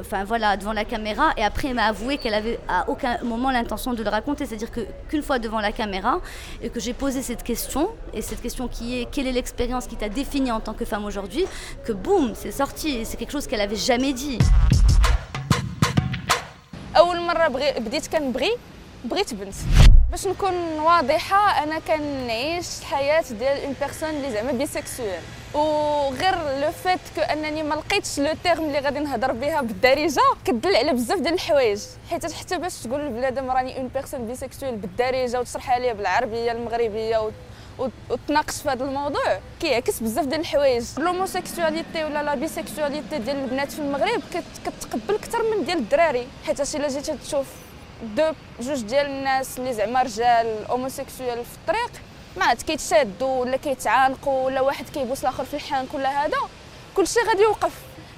enfin 0.00 0.24
voilà, 0.24 0.56
devant 0.56 0.72
la 0.72 0.84
caméra. 0.84 1.32
Et 1.36 1.44
après, 1.44 1.68
elle 1.68 1.74
m'a 1.74 1.86
avoué 1.86 2.18
qu'elle 2.18 2.34
avait 2.34 2.58
à 2.68 2.88
aucun 2.88 3.18
moment 3.22 3.50
l'intention 3.50 3.92
de 3.92 4.02
le 4.02 4.08
raconter. 4.08 4.46
C'est-à-dire 4.46 4.70
qu'une 4.70 5.22
fois 5.22 5.38
devant 5.38 5.60
la 5.60 5.72
caméra 5.72 6.20
et 6.62 6.70
que 6.70 6.80
j'ai 6.80 6.92
posé 6.92 7.22
cette 7.22 7.42
question, 7.42 7.90
et 8.12 8.22
cette 8.22 8.40
question 8.40 8.68
qui 8.68 9.00
est 9.00 9.06
quelle 9.10 9.26
est 9.26 9.32
l'expérience 9.32 9.86
qui 9.86 9.96
t'a 9.96 10.08
définie 10.08 10.50
en 10.50 10.60
tant 10.60 10.74
que 10.74 10.84
femme 10.84 11.04
aujourd'hui, 11.04 11.44
que 11.84 11.92
boum, 11.92 12.32
c'est 12.34 12.52
sorti. 12.52 13.04
C'est 13.04 13.16
quelque 13.16 13.32
chose 13.32 13.46
qu'elle 13.46 13.60
avait 13.60 13.76
jamais 13.76 14.12
dit. 14.12 14.38
بغيت 19.04 19.34
بنت. 19.34 19.54
باش 20.10 20.26
نكون 20.26 20.54
واضحة 20.78 21.62
أنا 21.62 21.78
كنعيش 21.78 22.66
حياة 22.84 23.24
ديال 23.30 23.64
اون 23.64 23.74
بيرسون 23.80 24.08
اللي 24.08 24.32
زعما 24.32 24.52
بيسيكسويل 24.52 25.20
وغير 25.54 26.34
لو 26.60 26.72
فيت 26.72 27.00
كو 27.14 27.20
أنني 27.20 27.62
ما 27.62 27.74
لقيتش 27.74 28.18
لو 28.20 28.34
تيرم 28.42 28.64
اللي 28.64 28.78
غادي 28.78 28.98
نهضر 28.98 29.32
بها 29.32 29.60
بالدارجة 29.60 30.20
كدل 30.44 30.76
على 30.76 30.92
بزاف 30.92 31.18
ديال 31.18 31.34
الحوايج. 31.34 31.80
حيت 32.10 32.32
حتى 32.32 32.58
باش 32.58 32.74
تقول 32.78 33.00
لبنادم 33.00 33.50
راني 33.50 33.78
اون 33.78 33.88
بيرسون 33.88 34.26
بيسيكسويل 34.26 34.76
بالدارجة 34.76 35.40
وتشرحها 35.40 35.78
ليا 35.78 35.92
بالعربية 35.92 36.52
المغربية 36.52 37.18
و... 37.18 37.30
وتناقش 38.10 38.54
في 38.62 38.68
هذا 38.68 38.84
الموضوع 38.84 39.38
كيعكس 39.60 40.00
بزاف 40.00 40.24
ديال 40.24 40.40
الحوايج. 40.40 40.84
لوموسيكسواليتي 40.98 42.04
ولا 42.04 42.22
لا 42.22 42.34
بيسيكسواليتي 42.34 43.18
ديال 43.18 43.36
البنات 43.36 43.72
في 43.72 43.78
المغرب 43.78 44.22
كتقبل 44.64 45.14
أكثر 45.14 45.38
من 45.42 45.64
ديال 45.64 45.78
الدراري. 45.78 46.26
حيت 46.46 46.74
إلا 46.74 46.88
جيتي 46.88 47.16
تشوف. 47.16 47.46
دو 48.02 48.32
جوج 48.60 48.80
ديال 48.82 49.06
الناس 49.06 49.58
اللي 49.58 49.72
زعما 49.72 50.02
رجال 50.02 50.66
اوموسيكسويل 50.70 51.44
في 51.44 51.54
الطريق. 51.54 51.90
ما 52.36 52.44
عاد 52.44 52.62
كيتشادوا 52.62 53.40
ولا 53.40 53.56
كيتعانقوا 53.56 54.46
ولا 54.46 54.60
واحد 54.60 54.88
كيبوس 54.88 55.20
الآخر 55.20 55.44
في 55.44 55.54
الحانك 55.54 55.94
ولا 55.94 56.24
هذا. 56.24 56.38
كلشي 56.96 57.20
غادي 57.28 57.42
يوقف. 57.42 57.72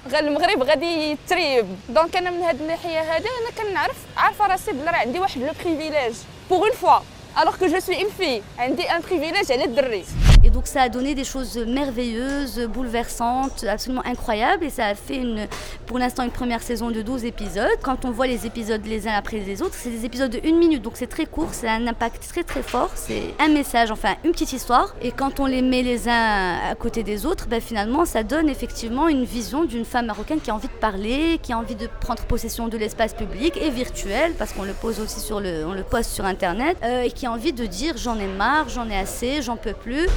غير 0.07 0.19
المغرب 0.19 0.63
غادي 0.63 1.11
يتريب. 1.11 1.67
دونك 1.89 2.17
أنا 2.17 2.29
من 2.29 2.41
هاد 2.41 2.61
الناحية 2.61 3.01
هذه 3.01 3.27
أنا 3.41 3.69
كنعرف 3.69 3.97
عارفة 4.17 4.47
راسي 4.47 4.71
بلي 4.71 4.91
راه 4.91 4.97
عندي 4.97 5.19
واحد 5.19 5.41
لو 5.41 5.53
بريفيليج 5.63 6.15
بوغ 6.49 6.59
اون 6.59 6.71
فوا 6.71 6.99
alors 7.35 7.57
que 7.57 7.67
je 7.67 7.79
suis 7.79 7.95
une 7.95 8.09
fille. 8.09 8.41
Un 8.59 9.01
privilège, 9.01 9.49
elle 9.49 9.61
est 9.61 9.67
drée. 9.67 10.05
Et 10.43 10.49
donc 10.49 10.67
ça 10.67 10.83
a 10.83 10.89
donné 10.89 11.15
des 11.15 11.25
choses 11.25 11.57
merveilleuses, 11.57 12.59
bouleversantes, 12.73 13.65
absolument 13.65 14.03
incroyables. 14.05 14.63
Et 14.63 14.69
ça 14.69 14.87
a 14.87 14.95
fait 14.95 15.17
une, 15.17 15.47
pour 15.85 15.99
l'instant 15.99 16.23
une 16.23 16.31
première 16.31 16.61
saison 16.61 16.91
de 16.91 17.01
12 17.01 17.25
épisodes. 17.25 17.67
Quand 17.81 18.05
on 18.05 18.11
voit 18.11 18.27
les 18.27 18.45
épisodes 18.45 18.85
les 18.85 19.07
uns 19.07 19.13
après 19.13 19.39
les 19.39 19.61
autres, 19.61 19.75
c'est 19.75 19.89
des 19.89 20.05
épisodes 20.05 20.31
de 20.31 20.39
une 20.43 20.57
minute. 20.57 20.81
Donc 20.81 20.93
c'est 20.95 21.07
très 21.07 21.25
court, 21.25 21.49
c'est 21.51 21.67
un 21.67 21.85
impact 21.87 22.27
très 22.29 22.43
très 22.43 22.63
fort. 22.63 22.89
C'est 22.95 23.33
un 23.39 23.49
message, 23.49 23.91
enfin 23.91 24.15
une 24.23 24.31
petite 24.31 24.53
histoire. 24.53 24.95
Et 25.01 25.11
quand 25.11 25.39
on 25.39 25.45
les 25.45 25.61
met 25.61 25.81
les 25.81 26.07
uns 26.07 26.57
à 26.71 26.75
côté 26.75 27.03
des 27.03 27.25
autres, 27.25 27.47
ben 27.47 27.59
finalement 27.59 28.05
ça 28.05 28.23
donne 28.23 28.47
effectivement 28.47 29.07
une 29.07 29.25
vision 29.25 29.65
d'une 29.65 29.85
femme 29.85 30.05
marocaine 30.05 30.39
qui 30.39 30.51
a 30.51 30.55
envie 30.55 30.67
de 30.67 30.73
parler, 30.73 31.39
qui 31.43 31.51
a 31.51 31.57
envie 31.57 31.75
de 31.75 31.87
prendre 31.99 32.23
possession 32.23 32.69
de 32.69 32.77
l'espace 32.77 33.13
public 33.13 33.57
et 33.61 33.69
virtuel, 33.69 34.33
parce 34.37 34.53
qu'on 34.53 34.63
le 34.63 34.73
pose 34.73 34.99
aussi 34.99 35.19
sur 35.19 35.41
le, 35.41 35.65
on 35.65 35.73
le 35.73 35.83
poste 35.83 36.11
sur 36.11 36.25
Internet, 36.25 36.77
euh, 36.83 37.03
a 37.25 37.31
envie 37.31 37.53
de 37.53 37.65
dire 37.65 37.95
j'en 37.97 38.17
ai 38.17 38.27
marre, 38.27 38.69
j'en 38.69 38.89
ai 38.89 38.97
assez, 38.97 39.41
j'en 39.41 39.57
peux 39.57 39.73
plus. 39.73 40.07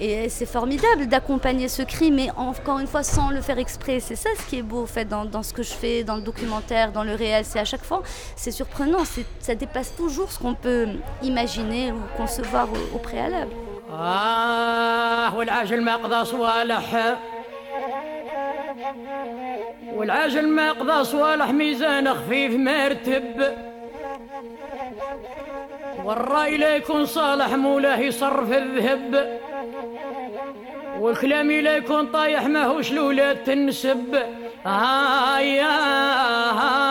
Et 0.00 0.28
c'est 0.28 0.46
formidable 0.46 1.06
d'accompagner 1.06 1.68
ce 1.68 1.82
cri, 1.82 2.10
mais 2.10 2.28
encore 2.36 2.78
une 2.78 2.86
fois 2.86 3.02
sans 3.02 3.30
le 3.30 3.40
faire 3.40 3.58
exprès. 3.58 4.00
C'est 4.00 4.16
ça 4.16 4.30
ce 4.38 4.46
qui 4.46 4.58
est 4.58 4.62
beau 4.62 4.86
fait, 4.86 5.04
dans, 5.04 5.42
ce 5.42 5.52
que 5.52 5.62
je 5.62 5.72
fais, 5.72 6.04
dans 6.04 6.16
le 6.16 6.22
documentaire, 6.22 6.92
dans 6.92 7.04
le 7.04 7.14
réel. 7.14 7.44
C'est 7.44 7.60
à 7.60 7.64
chaque 7.64 7.84
fois, 7.84 8.02
c'est 8.36 8.50
surprenant, 8.50 9.04
ça 9.40 9.54
dépasse 9.54 9.94
toujours 9.94 10.32
ce 10.32 10.38
qu'on 10.38 10.54
peut 10.54 10.88
imaginer 11.22 11.92
ou 11.92 12.00
concevoir 12.16 12.68
au, 12.94 12.98
préalable. 12.98 13.52
Ah, 13.92 15.32
والرأي 26.04 26.56
لا 26.56 26.76
يكون 26.76 27.06
صالح 27.06 27.54
مولاه 27.54 27.98
يصرف 27.98 28.52
الذهب. 28.52 29.40
والكلام 31.00 31.52
لا 31.52 31.76
يكون 31.76 32.06
طايح 32.06 32.46
ماهوش 32.46 32.92
لولاد 32.92 33.44
تنسب. 33.44 34.16
هايا 34.66 35.72
جاني 36.52 36.81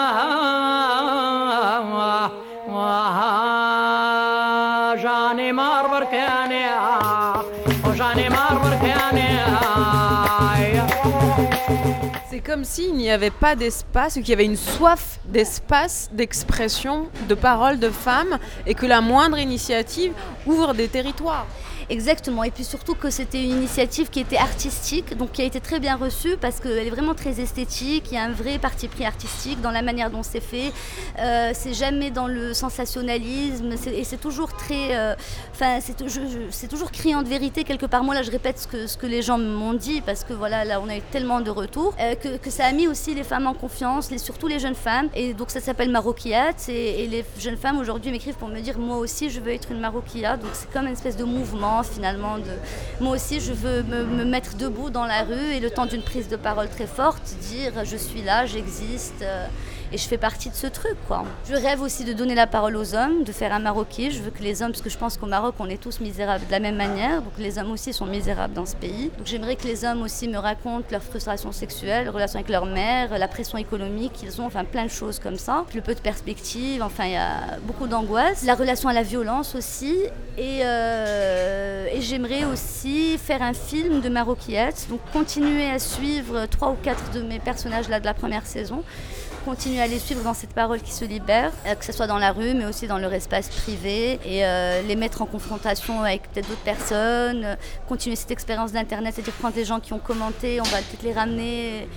comme 12.44 12.64
s'il 12.64 12.96
n'y 12.96 13.10
avait 13.10 13.30
pas 13.30 13.56
d'espace, 13.56 14.16
qu'il 14.16 14.30
y 14.30 14.34
avait 14.34 14.46
une 14.46 14.58
soif 14.58 15.20
d'espace, 15.26 16.10
d'expression, 16.12 17.08
de 17.28 17.36
paroles 17.36 17.80
de 17.80 17.90
femmes, 17.90 18.38
et 18.66 18.74
que 18.74 18.86
la 18.86 19.02
moindre 19.02 19.38
initiative 19.38 20.14
ouvre 20.46 20.74
des 20.74 20.88
territoires. 20.88 21.46
Exactement. 21.92 22.46
Et 22.46 22.52
puis 22.52 22.64
surtout 22.64 22.96
que 22.96 23.10
c'était 23.10 23.44
une 23.44 23.52
initiative 23.52 24.10
qui 24.10 24.22
était 24.22 24.38
artistique, 24.38 25.18
donc 25.18 25.34
qui 25.34 25.42
a 25.42 25.46
été 25.46 25.60
très 25.60 25.82
bien 25.82 25.98
reçue 25.98 26.38
parce 26.40 26.62
qu'elle 26.62 26.88
est 26.88 26.90
vraiment 26.90 27.14
très 27.14 27.42
esthétique. 27.42 28.06
Il 28.12 28.16
y 28.16 28.18
a 28.18 28.24
un 28.24 28.32
vrai 28.32 28.60
parti 28.60 28.88
pris 28.88 29.06
artistique 29.06 29.60
dans 29.60 29.72
la 29.72 29.82
manière 29.82 30.10
dont 30.10 30.24
c'est 30.24 30.40
fait. 30.40 30.72
Euh, 31.20 31.52
c'est 31.54 31.74
jamais 31.74 32.10
dans 32.10 32.28
le 32.28 32.54
sensationnalisme 32.54 33.74
et 33.94 34.06
c'est 34.06 34.22
toujours 34.22 34.54
très. 34.54 34.96
Euh, 34.96 35.16
enfin, 35.52 35.80
c'est 35.82 36.68
toujours 36.70 36.92
criant 36.94 37.24
de 37.24 37.28
vérité 37.28 37.66
quelque 37.66 37.86
part. 37.86 38.06
Moi 38.06 38.16
là, 38.16 38.22
je 38.24 38.32
répète 38.32 38.60
ce 38.60 38.68
que, 38.68 38.88
ce 38.88 38.96
que 38.96 39.06
les 39.06 39.22
gens 39.22 39.38
m'ont 39.38 39.74
dit 39.74 40.00
parce 40.00 40.24
que 40.24 40.32
voilà, 40.32 40.64
là, 40.64 40.80
on 40.80 40.88
a 40.88 40.96
eu 40.96 41.02
tellement 41.12 41.42
de 41.42 41.52
retours 41.52 41.94
euh, 42.00 42.16
que, 42.16 42.50
ça 42.50 42.68
a 42.68 42.72
mis 42.72 42.88
aussi 42.88 43.14
les 43.14 43.24
femmes 43.24 43.48
en 43.48 43.54
confiance, 43.54 44.12
les, 44.12 44.18
surtout 44.18 44.48
les 44.48 44.60
jeunes 44.60 44.76
femmes. 44.76 45.10
Et 45.14 45.34
donc 45.34 45.52
ça 45.52 45.60
s'appelle 45.60 45.90
Maroquillate 45.90 46.70
et, 46.70 47.04
et, 47.04 47.08
les 47.08 47.26
jeunes 47.38 47.58
femmes 47.58 47.80
aujourd'hui 47.80 48.12
m'écrivent 48.12 48.36
pour 48.36 48.48
me 48.48 48.62
dire 48.62 48.80
moi 48.80 48.98
aussi 48.98 49.30
je 49.30 49.42
veux 49.42 49.52
être 49.52 49.72
une 49.72 49.82
Maroquillate. 49.82 50.40
Donc 50.40 50.52
c'est 50.54 50.72
comme 50.72 50.88
une 50.88 50.94
espèce 50.94 51.18
de 51.18 51.26
mouvement 51.26 51.81
finalement. 51.84 52.38
De... 52.38 52.52
Moi 53.00 53.16
aussi, 53.16 53.40
je 53.40 53.54
veux 53.54 53.84
me, 53.84 54.26
mettre 54.26 54.56
debout 54.56 54.90
dans 54.90 55.06
la 55.06 55.24
rue 55.24 55.54
et 55.54 55.60
le 55.60 55.70
temps 55.70 55.86
d'une 55.86 56.04
prise 56.04 56.28
de 56.28 56.36
parole 56.36 56.70
très 56.70 56.88
forte, 56.88 57.24
dire 57.50 57.74
je 57.84 57.98
suis 57.98 58.22
là, 58.22 58.46
j'existe. 58.46 59.24
Et 59.94 59.98
je 59.98 60.08
fais 60.08 60.18
partie 60.18 60.50
de 60.50 60.56
ce 60.56 60.68
truc, 60.68 60.96
quoi. 61.06 61.26
Je 61.50 61.54
rêve 61.54 61.82
aussi 61.82 62.06
de 62.06 62.14
donner 62.14 62.34
la 62.34 62.48
parole 62.48 62.78
aux 62.78 62.96
hommes, 62.96 63.26
de 63.26 63.32
faire 63.34 63.52
un 63.54 63.60
Marocain. 63.60 64.08
Je 64.10 64.22
veux 64.22 64.32
que 64.32 64.42
les 64.42 64.62
hommes, 64.62 64.72
parce 64.72 64.82
que 64.82 64.90
je 64.90 64.98
pense 64.98 65.18
qu'au 65.18 65.26
Maroc, 65.26 65.56
on 65.60 65.68
est 65.68 65.82
tous 65.82 66.00
misérables 66.00 66.46
de 66.46 66.52
la 66.52 66.62
même 66.62 66.78
manière, 66.78 67.22
donc 67.22 67.34
les 67.38 67.58
hommes 67.60 67.72
aussi 67.72 67.92
sont 67.92 68.06
misérables 68.06 68.54
dans 68.54 68.66
ce 68.66 68.78
pays. 68.78 69.12
Donc 69.18 69.28
j'aimerais 69.28 69.58
que 69.58 69.68
les 69.68 69.84
hommes 69.84 70.02
aussi 70.02 70.30
me 70.30 70.38
racontent 70.38 70.86
leurs 70.92 71.04
frustrations 71.04 71.52
sexuelles, 71.52 72.10
relations 72.10 72.40
avec 72.40 72.50
leur 72.50 72.66
mère, 72.66 73.18
la 73.18 73.28
pression 73.28 73.58
économique 73.58 74.14
qu'ils 74.14 74.40
ont, 74.40 74.46
enfin 74.46 74.64
plein 74.64 74.86
de 74.86 74.92
choses 74.92 75.20
comme 75.20 75.38
ça. 75.38 75.66
Le 75.76 75.82
peu 75.82 75.94
de 75.94 76.00
perspective, 76.00 76.82
enfin 76.82 77.06
il 77.06 77.12
y 77.12 77.18
a 77.18 77.58
beaucoup 77.64 77.88
d'angoisse. 77.88 78.44
La 78.44 78.56
relation 78.56 78.88
à 78.88 78.94
la 78.94 79.04
violence 79.04 79.56
aussi. 79.56 79.96
Et, 80.38 80.62
euh, 80.64 82.00
j'aimerais 82.00 82.46
aussi 82.46 83.18
faire 83.18 83.42
un 83.42 83.54
film 83.54 84.00
de 84.00 84.08
Maroquillette, 84.08 84.88
donc 84.90 85.02
continuer 85.12 85.70
à 85.70 85.80
suivre 85.80 86.46
trois 86.46 86.70
ou 86.72 86.78
quatre 86.82 87.12
de 87.12 87.22
mes 87.22 87.40
personnages 87.40 87.90
là 87.90 88.00
de 88.00 88.06
la 88.06 88.14
première 88.14 88.46
saison 88.46 88.84
continuer 89.46 89.81
à 89.82 89.88
les 89.88 90.00
suivre 90.00 90.24
dans 90.24 90.36
cette 90.36 90.54
parole 90.54 90.80
qui 90.80 90.92
se 90.92 91.06
libère, 91.06 91.52
euh, 91.66 91.74
que 91.74 91.84
ce 91.84 91.92
soit 91.92 92.06
dans 92.06 92.20
la 92.20 92.32
rue, 92.32 92.54
mais 92.54 92.66
aussi 92.66 92.88
dans 92.88 93.00
leur 93.00 93.12
espace 93.14 93.50
privé, 93.50 94.20
et 94.24 94.46
euh, 94.46 94.82
les 94.84 94.96
mettre 94.96 95.22
en 95.24 95.26
confrontation 95.26 96.04
avec 96.04 96.32
peut-être 96.32 96.48
d'autres 96.48 96.62
personnes, 96.62 97.44
euh, 97.44 97.56
continuer 97.88 98.16
cette 98.16 98.32
expérience 98.32 98.72
d'Internet, 98.72 99.16
c'est-à-dire 99.16 99.34
prendre 99.34 99.56
des 99.56 99.66
gens 99.66 99.80
qui 99.80 99.94
ont 99.94 100.00
commenté, 100.00 100.62
on 100.62 100.66
va 100.66 100.78
peut-être 100.78 101.04
les 101.04 101.14
ramener 101.14 101.88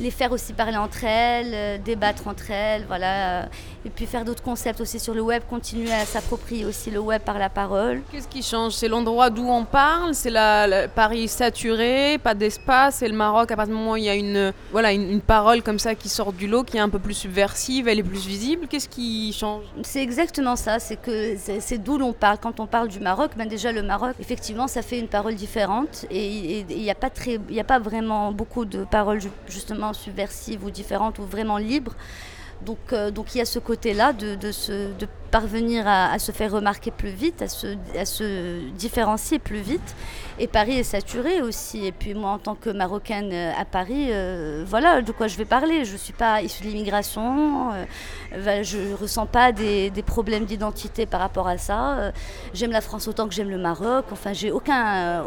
les 0.00 0.10
faire 0.10 0.32
aussi 0.32 0.52
parler 0.52 0.76
entre 0.76 1.04
elles, 1.04 1.52
euh, 1.52 1.78
débattre 1.78 2.26
entre 2.26 2.50
elles, 2.50 2.84
voilà. 2.86 3.48
Et 3.86 3.90
puis 3.90 4.06
faire 4.06 4.24
d'autres 4.24 4.42
concepts 4.42 4.80
aussi 4.80 4.98
sur 4.98 5.14
le 5.14 5.20
web, 5.20 5.42
continuer 5.48 5.92
à 5.92 6.04
s'approprier 6.06 6.64
aussi 6.64 6.90
le 6.90 7.00
web 7.00 7.20
par 7.22 7.38
la 7.38 7.50
parole. 7.50 8.00
Qu'est-ce 8.10 8.28
qui 8.28 8.42
change? 8.42 8.72
C'est 8.72 8.88
l'endroit 8.88 9.30
d'où 9.30 9.46
on 9.46 9.64
parle? 9.64 10.14
C'est 10.14 10.30
la, 10.30 10.88
Paris 10.88 11.28
saturé, 11.28 12.18
pas 12.18 12.34
d'espace? 12.34 13.02
Et 13.02 13.08
le 13.08 13.14
Maroc, 13.14 13.50
à 13.50 13.56
partir 13.56 13.74
du 13.74 13.78
moment 13.78 13.92
où 13.92 13.96
il 13.96 14.04
y 14.04 14.08
a 14.08 14.14
une, 14.14 14.52
voilà, 14.72 14.92
une, 14.92 15.20
parole 15.20 15.62
comme 15.62 15.78
ça 15.78 15.94
qui 15.94 16.08
sort 16.08 16.32
du 16.32 16.46
lot, 16.46 16.64
qui 16.64 16.76
est 16.76 16.80
un 16.80 16.88
peu 16.88 16.98
plus 16.98 17.14
subversive, 17.14 17.86
elle 17.86 17.98
est 17.98 18.04
plus 18.04 18.26
visible? 18.26 18.66
Qu'est-ce 18.68 18.88
qui 18.88 19.32
change? 19.32 19.64
C'est 19.82 20.02
exactement 20.02 20.56
ça. 20.56 20.78
C'est 20.78 20.96
que 20.96 21.36
c'est 21.36 21.78
d'où 21.78 21.98
l'on 21.98 22.12
parle. 22.12 22.38
Quand 22.40 22.58
on 22.60 22.66
parle 22.66 22.88
du 22.88 23.00
Maroc, 23.00 23.32
ben 23.36 23.46
déjà 23.46 23.70
le 23.70 23.82
Maroc, 23.82 24.14
effectivement, 24.18 24.66
ça 24.66 24.82
fait 24.82 24.98
une 24.98 25.08
parole 25.08 25.34
différente. 25.34 26.06
Et 26.10 26.64
il 26.68 26.82
n'y 26.82 26.90
a, 26.90 26.94
pas 26.94 27.10
très, 27.10 27.38
a 27.58 27.64
pas 27.64 27.78
vraiment 27.78 28.32
beaucoup 28.32 28.64
de 28.64 28.84
paroles 28.84 29.20
justement 29.46 29.83
subversive 29.92 30.64
ou 30.64 30.70
différente 30.70 31.18
ou 31.18 31.24
vraiment 31.24 31.58
libre. 31.58 31.94
Donc, 32.64 32.78
euh, 32.92 33.10
donc 33.10 33.34
il 33.34 33.38
y 33.38 33.40
a 33.40 33.44
ce 33.44 33.58
côté-là 33.58 34.12
de, 34.12 34.36
parvenir 35.30 35.84
à, 35.88 36.16
se 36.20 36.30
faire 36.30 36.52
remarquer 36.52 36.92
plus 36.92 37.10
vite, 37.10 37.42
à 37.42 37.48
se, 37.48 38.70
différencier 38.70 39.40
plus 39.40 39.60
vite. 39.60 39.96
Et 40.38 40.46
Paris 40.46 40.78
est 40.78 40.84
saturé 40.84 41.42
aussi. 41.42 41.86
Et 41.86 41.92
puis 41.92 42.14
moi, 42.14 42.30
en 42.30 42.38
tant 42.38 42.54
que 42.54 42.70
Marocaine 42.70 43.30
euh, 43.32 43.52
à 43.56 43.64
Paris, 43.64 44.08
euh, 44.10 44.64
voilà 44.66 45.02
de 45.02 45.12
quoi 45.12 45.26
je 45.26 45.36
vais 45.36 45.44
parler. 45.44 45.84
Je 45.84 45.92
ne 45.92 45.98
suis 45.98 46.12
pas 46.12 46.42
issue 46.42 46.62
de 46.62 46.68
l'immigration, 46.68 47.70
je 48.32 48.78
ne 48.78 48.94
ressens 48.94 49.26
pas 49.26 49.52
des, 49.52 49.90
des 49.90 50.02
problèmes 50.02 50.44
d'identité 50.44 51.06
par 51.06 51.20
rapport 51.20 51.48
à 51.48 51.58
ça. 51.58 52.12
j'aime 52.52 52.72
la 52.72 52.80
France 52.80 53.08
autant 53.08 53.26
que 53.28 53.34
j'aime 53.34 53.50
le 53.50 53.58
Maroc. 53.58 54.06
Enfin, 54.12 54.32
j'ai 54.32 54.50
aucun, 54.50 55.24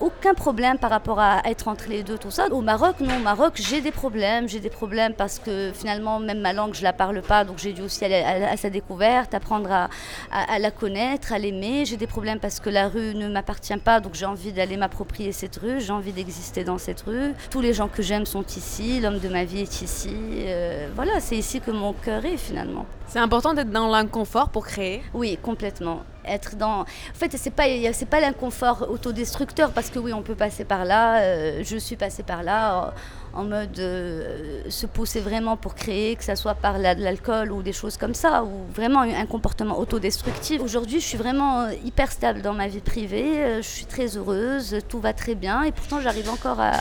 aucun 0.00 0.34
problème 0.34 0.78
par 0.78 0.90
rapport 0.90 1.20
à 1.20 1.42
être 1.44 1.68
entre 1.68 1.88
les 1.88 2.02
deux, 2.02 2.18
tout 2.18 2.30
ça. 2.30 2.48
Au 2.52 2.62
Maroc, 2.62 2.96
non, 3.00 3.16
au 3.16 3.22
Maroc, 3.22 3.54
j'ai 3.56 3.80
des 3.80 3.92
problèmes. 3.92 4.48
J'ai 4.48 4.60
des 4.60 4.70
problèmes 4.70 5.14
parce 5.14 5.38
que 5.38 5.72
finalement, 5.72 6.18
même 6.18 6.40
ma 6.40 6.52
langue, 6.52 6.65
je 6.74 6.80
ne 6.80 6.84
la 6.84 6.92
parle 6.92 7.22
pas. 7.22 7.44
Donc 7.44 7.58
j'ai 7.58 7.72
dû 7.72 7.82
aussi 7.82 8.04
aller 8.04 8.22
à 8.22 8.56
sa 8.56 8.70
découverte 8.70 9.34
apprendre 9.34 9.70
à, 9.70 9.88
à, 10.30 10.58
la 10.58 10.70
connaître, 10.70 11.32
à 11.32 11.38
l'aimer. 11.38 11.84
J'ai 11.84 11.96
des 11.96 12.06
problèmes 12.06 12.40
parce 12.40 12.60
que 12.60 12.70
la 12.70 12.88
rue 12.88 13.14
ne 13.14 13.28
m'appartient 13.28 13.76
pas, 13.76 14.00
donc 14.00 14.14
j'ai 14.14 14.26
envie 14.26 14.52
d'aller 14.52 14.76
m'approprier 14.76 15.32
cette 15.32 15.56
rue, 15.56 15.80
j'ai 15.80 15.92
envie 15.92 16.12
d'exister 16.12 16.64
dans 16.64 16.78
cette 16.78 17.02
rue. 17.02 17.32
Tous 17.50 17.60
les 17.60 17.72
gens 17.72 17.88
que 17.88 18.02
j'aime 18.02 18.26
sont 18.26 18.44
ici, 18.44 19.00
l'homme 19.00 19.18
de 19.18 19.28
ma 19.28 19.44
vie 19.44 19.60
est 19.60 19.82
ici. 19.82 20.14
Euh, 20.14 20.88
voilà, 20.94 21.20
c'est 21.20 21.36
ici 21.36 21.60
que 21.60 21.70
mon 21.70 21.92
cœur 21.92 22.24
est 22.24 22.36
finalement. 22.36 22.86
C'est 23.06 23.20
important 23.20 23.54
d'être 23.54 23.70
dans 23.70 23.88
l'inconfort 23.88 24.48
pour 24.48 24.66
créer? 24.66 25.02
Oui, 25.14 25.38
complètement 25.40 26.02
être 26.26 26.56
dans. 26.56 26.80
En 26.80 26.86
fait, 27.14 27.34
c'est 27.36 27.50
pas 27.50 27.64
c'est 27.92 28.08
pas 28.08 28.20
l'inconfort 28.20 28.86
autodestructeur 28.90 29.70
parce 29.70 29.90
que 29.90 29.98
oui, 29.98 30.12
on 30.12 30.22
peut 30.22 30.34
passer 30.34 30.64
par 30.64 30.84
là. 30.84 31.20
Euh, 31.20 31.62
je 31.64 31.76
suis 31.76 31.96
passée 31.96 32.22
par 32.22 32.42
là 32.42 32.94
en, 33.32 33.44
mode 33.44 33.78
euh, 33.78 34.62
se 34.70 34.86
pousser 34.86 35.20
vraiment 35.20 35.56
pour 35.56 35.74
créer, 35.74 36.16
que 36.16 36.24
ça 36.24 36.36
soit 36.36 36.54
par 36.54 36.78
l'alcool 36.78 37.52
ou 37.52 37.62
des 37.62 37.72
choses 37.72 37.96
comme 37.96 38.14
ça, 38.14 38.44
ou 38.44 38.64
vraiment 38.74 39.00
un 39.00 39.26
comportement 39.26 39.78
autodestructif. 39.78 40.60
Aujourd'hui, 40.60 41.00
je 41.00 41.06
suis 41.06 41.18
vraiment 41.18 41.62
euh, 41.62 41.72
hyper 41.84 42.10
stable 42.10 42.42
dans 42.42 42.54
ma 42.54 42.68
vie 42.68 42.80
privée. 42.80 43.56
Je 43.58 43.68
suis 43.68 43.86
très 43.86 44.16
heureuse, 44.16 44.78
tout 44.88 45.00
va 45.00 45.12
très 45.12 45.34
bien, 45.34 45.62
et 45.64 45.72
pourtant 45.72 46.00
j'arrive 46.00 46.30
encore 46.30 46.60
à 46.60 46.72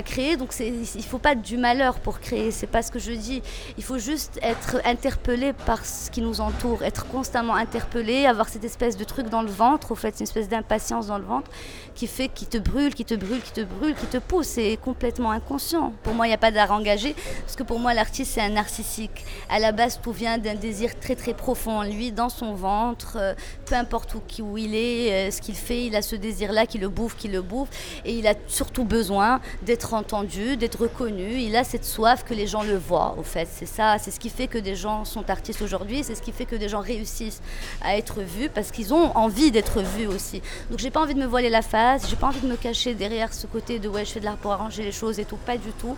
créer. 0.00 0.38
Donc 0.38 0.54
il 0.58 0.72
ne 0.80 1.02
faut 1.02 1.18
pas 1.18 1.34
du 1.34 1.58
malheur 1.58 1.98
pour 1.98 2.20
créer, 2.20 2.50
c'est 2.50 2.66
pas 2.66 2.80
ce 2.80 2.90
que 2.90 2.98
je 2.98 3.12
dis. 3.12 3.42
Il 3.76 3.84
faut 3.84 3.98
juste 3.98 4.38
être 4.42 4.80
interpellé 4.86 5.52
par 5.52 5.84
ce 5.84 6.10
qui 6.10 6.22
nous 6.22 6.40
entoure, 6.40 6.82
être 6.82 7.06
constamment 7.08 7.54
interpellé, 7.54 8.24
avoir 8.24 8.48
cette 8.48 8.64
espèce 8.64 8.96
de 8.96 9.04
truc 9.04 9.28
dans 9.28 9.42
le 9.42 9.50
ventre, 9.50 9.92
au 9.92 9.94
fait, 9.94 10.14
une 10.20 10.24
espèce 10.24 10.48
d'impatience 10.48 11.08
dans 11.08 11.18
le 11.18 11.24
ventre 11.24 11.50
qui 11.94 12.06
fait, 12.06 12.28
qui 12.28 12.46
te 12.46 12.56
brûle, 12.56 12.94
qui 12.94 13.04
te 13.04 13.14
brûle, 13.14 13.42
qui 13.42 13.52
te 13.52 13.60
brûle, 13.60 13.94
qui 13.94 14.06
te 14.06 14.16
pousse. 14.16 14.46
C'est 14.46 14.78
complètement 14.82 15.30
inconscient. 15.30 15.92
Pour 16.02 16.14
moi, 16.14 16.26
il 16.26 16.30
n'y 16.30 16.34
a 16.34 16.38
pas 16.38 16.50
d'art 16.50 16.72
engagé, 16.72 17.14
parce 17.40 17.56
que 17.56 17.62
pour 17.62 17.78
moi, 17.78 17.92
l'artiste, 17.92 18.32
c'est 18.32 18.40
un 18.40 18.50
narcissique. 18.50 19.24
À 19.50 19.58
la 19.58 19.72
base, 19.72 20.00
tout 20.02 20.12
vient 20.12 20.38
d'un 20.38 20.54
désir 20.54 20.98
très 20.98 21.16
très 21.16 21.34
profond 21.34 21.82
lui, 21.82 22.12
dans 22.12 22.28
son 22.28 22.54
ventre, 22.54 23.16
euh, 23.16 23.34
peu 23.66 23.74
importe 23.74 24.14
où, 24.14 24.22
où 24.42 24.58
il 24.58 24.74
est, 24.74 25.28
euh, 25.28 25.30
ce 25.30 25.40
qu'il 25.40 25.54
fait, 25.54 25.86
il 25.86 25.96
a 25.96 26.02
ce 26.02 26.16
désir-là 26.16 26.66
qui 26.66 26.78
le 26.78 26.88
bouffe, 26.88 27.16
qui 27.16 27.28
le 27.28 27.42
bouffe, 27.42 27.68
et 28.04 28.14
il 28.14 28.26
a 28.26 28.34
surtout 28.46 28.84
besoin 28.84 29.40
d'être 29.62 29.81
entendu, 29.90 30.56
d'être 30.56 30.80
reconnu. 30.80 31.38
Il 31.38 31.56
a 31.56 31.64
cette 31.64 31.84
soif 31.84 32.24
que 32.24 32.34
les 32.34 32.46
gens 32.46 32.62
le 32.62 32.76
voient, 32.76 33.14
au 33.18 33.22
fait. 33.22 33.48
C'est 33.52 33.66
ça, 33.66 33.96
c'est 33.98 34.10
ce 34.10 34.20
qui 34.20 34.30
fait 34.30 34.46
que 34.46 34.58
des 34.58 34.76
gens 34.76 35.04
sont 35.04 35.28
artistes 35.28 35.62
aujourd'hui, 35.62 36.02
c'est 36.04 36.14
ce 36.14 36.22
qui 36.22 36.32
fait 36.32 36.46
que 36.46 36.56
des 36.56 36.68
gens 36.68 36.80
réussissent 36.80 37.42
à 37.82 37.96
être 37.96 38.20
vus 38.20 38.48
parce 38.48 38.70
qu'ils 38.70 38.94
ont 38.94 39.16
envie 39.16 39.50
d'être 39.50 39.82
vus 39.82 40.06
aussi. 40.06 40.40
Donc 40.70 40.78
j'ai 40.78 40.90
pas 40.90 41.00
envie 41.00 41.14
de 41.14 41.20
me 41.20 41.26
voiler 41.26 41.50
la 41.50 41.62
face, 41.62 42.08
j'ai 42.08 42.16
pas 42.16 42.28
envie 42.28 42.40
de 42.40 42.48
me 42.48 42.56
cacher 42.56 42.94
derrière 42.94 43.32
ce 43.34 43.46
côté 43.46 43.78
de 43.78 43.88
ouais, 43.88 44.04
je 44.04 44.12
fais 44.12 44.20
de 44.20 44.24
l'art 44.24 44.36
pour 44.36 44.52
arranger 44.52 44.82
les 44.82 44.92
choses 44.92 45.18
et 45.18 45.24
tout, 45.24 45.36
pas 45.36 45.56
du 45.56 45.72
tout. 45.72 45.96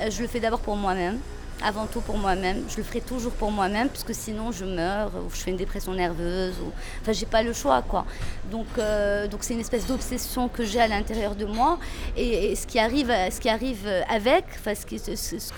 Euh, 0.00 0.10
je 0.10 0.22
le 0.22 0.28
fais 0.28 0.40
d'abord 0.40 0.60
pour 0.60 0.76
moi-même 0.76 1.18
avant 1.62 1.86
tout 1.86 2.00
pour 2.00 2.18
moi-même. 2.18 2.62
Je 2.68 2.76
le 2.76 2.82
ferai 2.82 3.00
toujours 3.00 3.32
pour 3.32 3.50
moi-même, 3.50 3.88
parce 3.88 4.04
que 4.04 4.12
sinon 4.12 4.52
je 4.52 4.64
meurs 4.64 5.10
ou 5.14 5.30
je 5.30 5.36
fais 5.36 5.50
une 5.50 5.56
dépression 5.56 5.92
nerveuse. 5.92 6.54
Ou... 6.64 6.70
Enfin, 7.02 7.12
j'ai 7.12 7.26
pas 7.26 7.42
le 7.42 7.52
choix, 7.52 7.82
quoi. 7.82 8.04
Donc, 8.50 8.66
euh, 8.78 9.26
donc 9.28 9.42
c'est 9.42 9.54
une 9.54 9.60
espèce 9.60 9.86
d'obsession 9.86 10.48
que 10.48 10.64
j'ai 10.64 10.80
à 10.80 10.88
l'intérieur 10.88 11.34
de 11.34 11.44
moi. 11.44 11.78
Et, 12.16 12.54
ce 12.56 12.66
qui 12.66 12.78
arrive, 12.78 13.12
ce 13.30 13.40
qui 13.40 13.48
arrive 13.48 13.88
avec, 14.08 14.44
enfin, 14.58 14.74
ce, 14.74 14.86
que, 14.86 14.98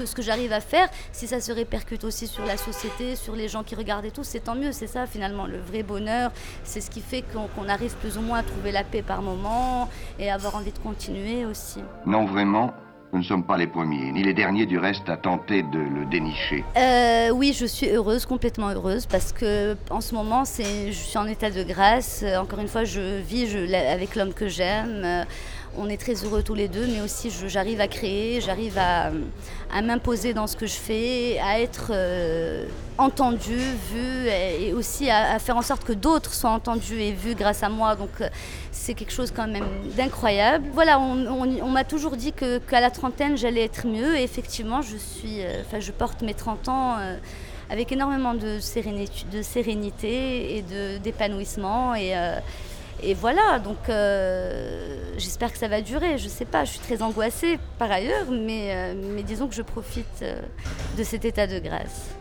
ce 0.06 0.14
que 0.14 0.22
j'arrive 0.22 0.52
à 0.52 0.60
faire, 0.60 0.88
si 1.12 1.26
ça 1.26 1.40
se 1.40 1.52
répercute 1.52 2.04
aussi 2.04 2.26
sur 2.26 2.44
la 2.44 2.56
société, 2.56 3.16
sur 3.16 3.34
les 3.34 3.48
gens 3.48 3.62
qui 3.62 3.74
regardent 3.74 4.06
et 4.06 4.10
tout, 4.10 4.24
c'est 4.24 4.40
tant 4.40 4.54
mieux. 4.54 4.72
C'est 4.72 4.86
ça 4.86 5.06
finalement 5.06 5.46
le 5.46 5.58
vrai 5.58 5.82
bonheur. 5.82 6.30
C'est 6.64 6.80
ce 6.80 6.90
qui 6.90 7.00
fait 7.00 7.22
qu'on 7.22 7.68
arrive 7.68 7.94
plus 7.96 8.18
ou 8.18 8.22
moins 8.22 8.38
à 8.38 8.42
trouver 8.42 8.72
la 8.72 8.84
paix 8.84 9.02
par 9.02 9.22
moment 9.22 9.88
et 10.18 10.30
avoir 10.30 10.56
envie 10.56 10.72
de 10.72 10.78
continuer 10.78 11.44
aussi. 11.44 11.80
Non, 12.06 12.24
vraiment. 12.24 12.72
Nous 13.12 13.20
ne 13.20 13.24
sommes 13.24 13.44
pas 13.44 13.56
les 13.56 13.66
premiers, 13.66 14.12
ni 14.12 14.22
les 14.22 14.34
derniers 14.34 14.66
du 14.66 14.78
reste 14.78 15.08
à 15.08 15.16
tenter 15.16 15.62
de 15.62 15.78
le 15.78 16.04
dénicher. 16.10 16.62
Euh, 16.76 17.30
oui, 17.30 17.56
je 17.58 17.64
suis 17.64 17.88
heureuse, 17.88 18.26
complètement 18.26 18.68
heureuse, 18.68 19.06
parce 19.06 19.32
que 19.32 19.76
en 19.90 20.02
ce 20.02 20.14
moment, 20.14 20.44
je 20.44 20.90
suis 20.92 21.16
en 21.16 21.26
état 21.26 21.50
de 21.50 21.62
grâce. 21.62 22.22
Encore 22.38 22.58
une 22.58 22.68
fois, 22.68 22.84
je 22.84 23.20
vis 23.20 23.50
avec 23.74 24.14
l'homme 24.14 24.34
que 24.34 24.48
j'aime 24.48 25.24
on 25.76 25.88
est 25.88 25.96
très 25.96 26.14
heureux 26.24 26.42
tous 26.42 26.54
les 26.54 26.68
deux, 26.68 26.86
mais 26.86 27.00
aussi 27.00 27.30
j'arrive 27.46 27.80
à 27.80 27.88
créer, 27.88 28.40
j'arrive 28.40 28.78
à, 28.78 29.10
m'imposer 29.82 30.34
dans 30.34 30.46
ce 30.46 30.56
que 30.56 30.66
je 30.66 30.74
fais, 30.74 31.38
à 31.38 31.60
être 31.60 31.90
euh, 31.90 32.66
entendu, 32.96 33.56
vu, 33.92 34.28
et, 34.28 34.72
aussi 34.72 35.10
à, 35.10 35.38
faire 35.38 35.56
en 35.56 35.62
sorte 35.62 35.84
que 35.84 35.92
d'autres 35.92 36.34
soient 36.34 36.50
entendus 36.50 37.00
et 37.00 37.12
vus 37.12 37.34
grâce 37.34 37.62
à 37.62 37.68
moi. 37.68 37.94
Donc 37.96 38.10
euh, 38.20 38.28
c'est 38.72 38.94
quelque 38.94 39.12
chose 39.12 39.32
quand 39.34 39.46
même 39.46 39.66
d'incroyable. 39.96 40.66
Voilà, 40.72 40.98
on, 40.98 41.68
m'a 41.68 41.84
toujours 41.84 42.16
dit 42.16 42.32
qu'à 42.32 42.80
la 42.80 42.90
trentaine 42.90 43.36
j'allais 43.36 43.64
être 43.64 43.86
mieux, 43.86 44.16
et 44.16 44.22
effectivement 44.22 44.82
je 44.82 44.96
suis, 44.96 45.42
euh, 45.42 45.62
je 45.78 45.92
porte 45.92 46.22
mes 46.22 46.34
30 46.34 46.68
ans 46.68 46.96
avec 47.70 47.92
énormément 47.92 48.32
de 48.32 48.58
sérénité, 48.60 49.26
de 49.30 49.42
sérénité 49.42 50.56
et 50.56 50.64
d'épanouissement 51.00 51.94
et 51.94 52.14
et 53.02 53.14
voilà, 53.14 53.58
donc 53.58 53.88
euh, 53.88 55.12
j'espère 55.16 55.52
que 55.52 55.58
ça 55.58 55.68
va 55.68 55.80
durer. 55.80 56.18
Je 56.18 56.28
sais 56.28 56.44
pas, 56.44 56.64
je 56.64 56.72
suis 56.72 56.80
très 56.80 57.02
angoissée 57.02 57.58
par 57.78 57.90
ailleurs, 57.90 58.26
mais, 58.30 58.70
euh, 58.74 59.22
disons 59.22 59.46
que 59.46 59.54
je 59.54 59.62
profite 59.62 60.22
euh, 60.22 60.40
de 60.96 61.04
cet 61.04 61.24
état 61.24 61.46
de 61.46 61.58
grâce. 61.58 62.17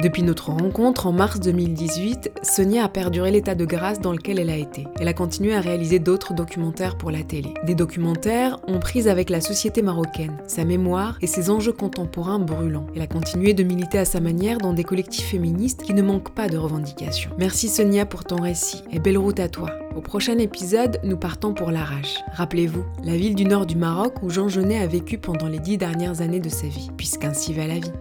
Depuis 0.00 0.22
notre 0.22 0.50
rencontre 0.50 1.06
en 1.06 1.12
mars 1.12 1.38
2018, 1.38 2.32
Sonia 2.42 2.84
a 2.84 2.88
perduré 2.88 3.30
l'état 3.30 3.54
de 3.54 3.64
grâce 3.64 4.00
dans 4.00 4.12
lequel 4.12 4.38
elle 4.38 4.50
a 4.50 4.56
été. 4.56 4.86
Elle 4.98 5.08
a 5.08 5.12
continué 5.12 5.54
à 5.54 5.60
réaliser 5.60 5.98
d'autres 5.98 6.34
documentaires 6.34 6.96
pour 6.96 7.10
la 7.10 7.22
télé. 7.22 7.54
Des 7.64 7.74
documentaires 7.74 8.58
ont 8.66 8.80
prise 8.80 9.06
avec 9.06 9.30
la 9.30 9.40
société 9.40 9.82
marocaine, 9.82 10.38
sa 10.46 10.64
mémoire 10.64 11.18
et 11.20 11.26
ses 11.26 11.50
enjeux 11.50 11.72
contemporains 11.72 12.38
brûlants. 12.38 12.86
Elle 12.96 13.02
a 13.02 13.06
continué 13.06 13.54
de 13.54 13.62
militer 13.62 13.98
à 13.98 14.04
sa 14.04 14.20
manière 14.20 14.58
dans 14.58 14.72
des 14.72 14.84
collectifs 14.84 15.28
féministes 15.28 15.82
qui 15.82 15.94
ne 15.94 16.02
manquent 16.02 16.34
pas 16.34 16.48
de 16.48 16.56
revendications. 16.56 17.30
Merci 17.38 17.68
Sonia 17.68 18.06
pour 18.06 18.24
ton 18.24 18.42
récit 18.42 18.82
et 18.90 18.98
belle 18.98 19.18
route 19.18 19.40
à 19.40 19.48
toi. 19.48 19.70
Au 19.94 20.00
prochain 20.00 20.38
épisode, 20.38 20.98
nous 21.04 21.16
partons 21.16 21.54
pour 21.54 21.70
l'Arrache. 21.70 22.18
Rappelez-vous, 22.32 22.84
la 23.04 23.16
ville 23.16 23.34
du 23.34 23.44
nord 23.44 23.66
du 23.66 23.76
Maroc 23.76 24.14
où 24.22 24.30
Jean 24.30 24.48
Genet 24.48 24.78
a 24.78 24.86
vécu 24.86 25.18
pendant 25.18 25.48
les 25.48 25.58
dix 25.58 25.76
dernières 25.76 26.22
années 26.22 26.40
de 26.40 26.48
sa 26.48 26.66
vie, 26.66 26.90
puisqu'ainsi 26.96 27.52
va 27.52 27.66
la 27.66 27.78
vie. 27.78 27.92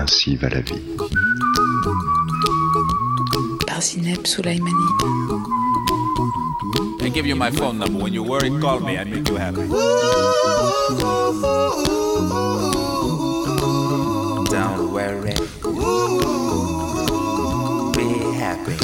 Ainsi 0.00 0.34
va 0.36 0.48
la 0.48 0.60
vie. 0.62 0.80
Par 3.66 3.82
Zineb 3.82 4.26
Soulaimani. 4.26 4.86
I 7.02 7.10
give 7.10 7.26
you 7.26 7.36
my 7.36 7.50
phone 7.50 7.78
number. 7.78 8.02
When 8.04 8.14
you're 8.14 8.24
worried, 8.26 8.58
call 8.62 8.80
me. 8.80 8.96
I 8.96 9.04
make 9.04 9.28
you 9.28 9.36
happy. 9.36 9.68
Don't 14.48 14.90
worry. 14.90 15.34
Be 17.94 18.08
happy. 18.38 18.76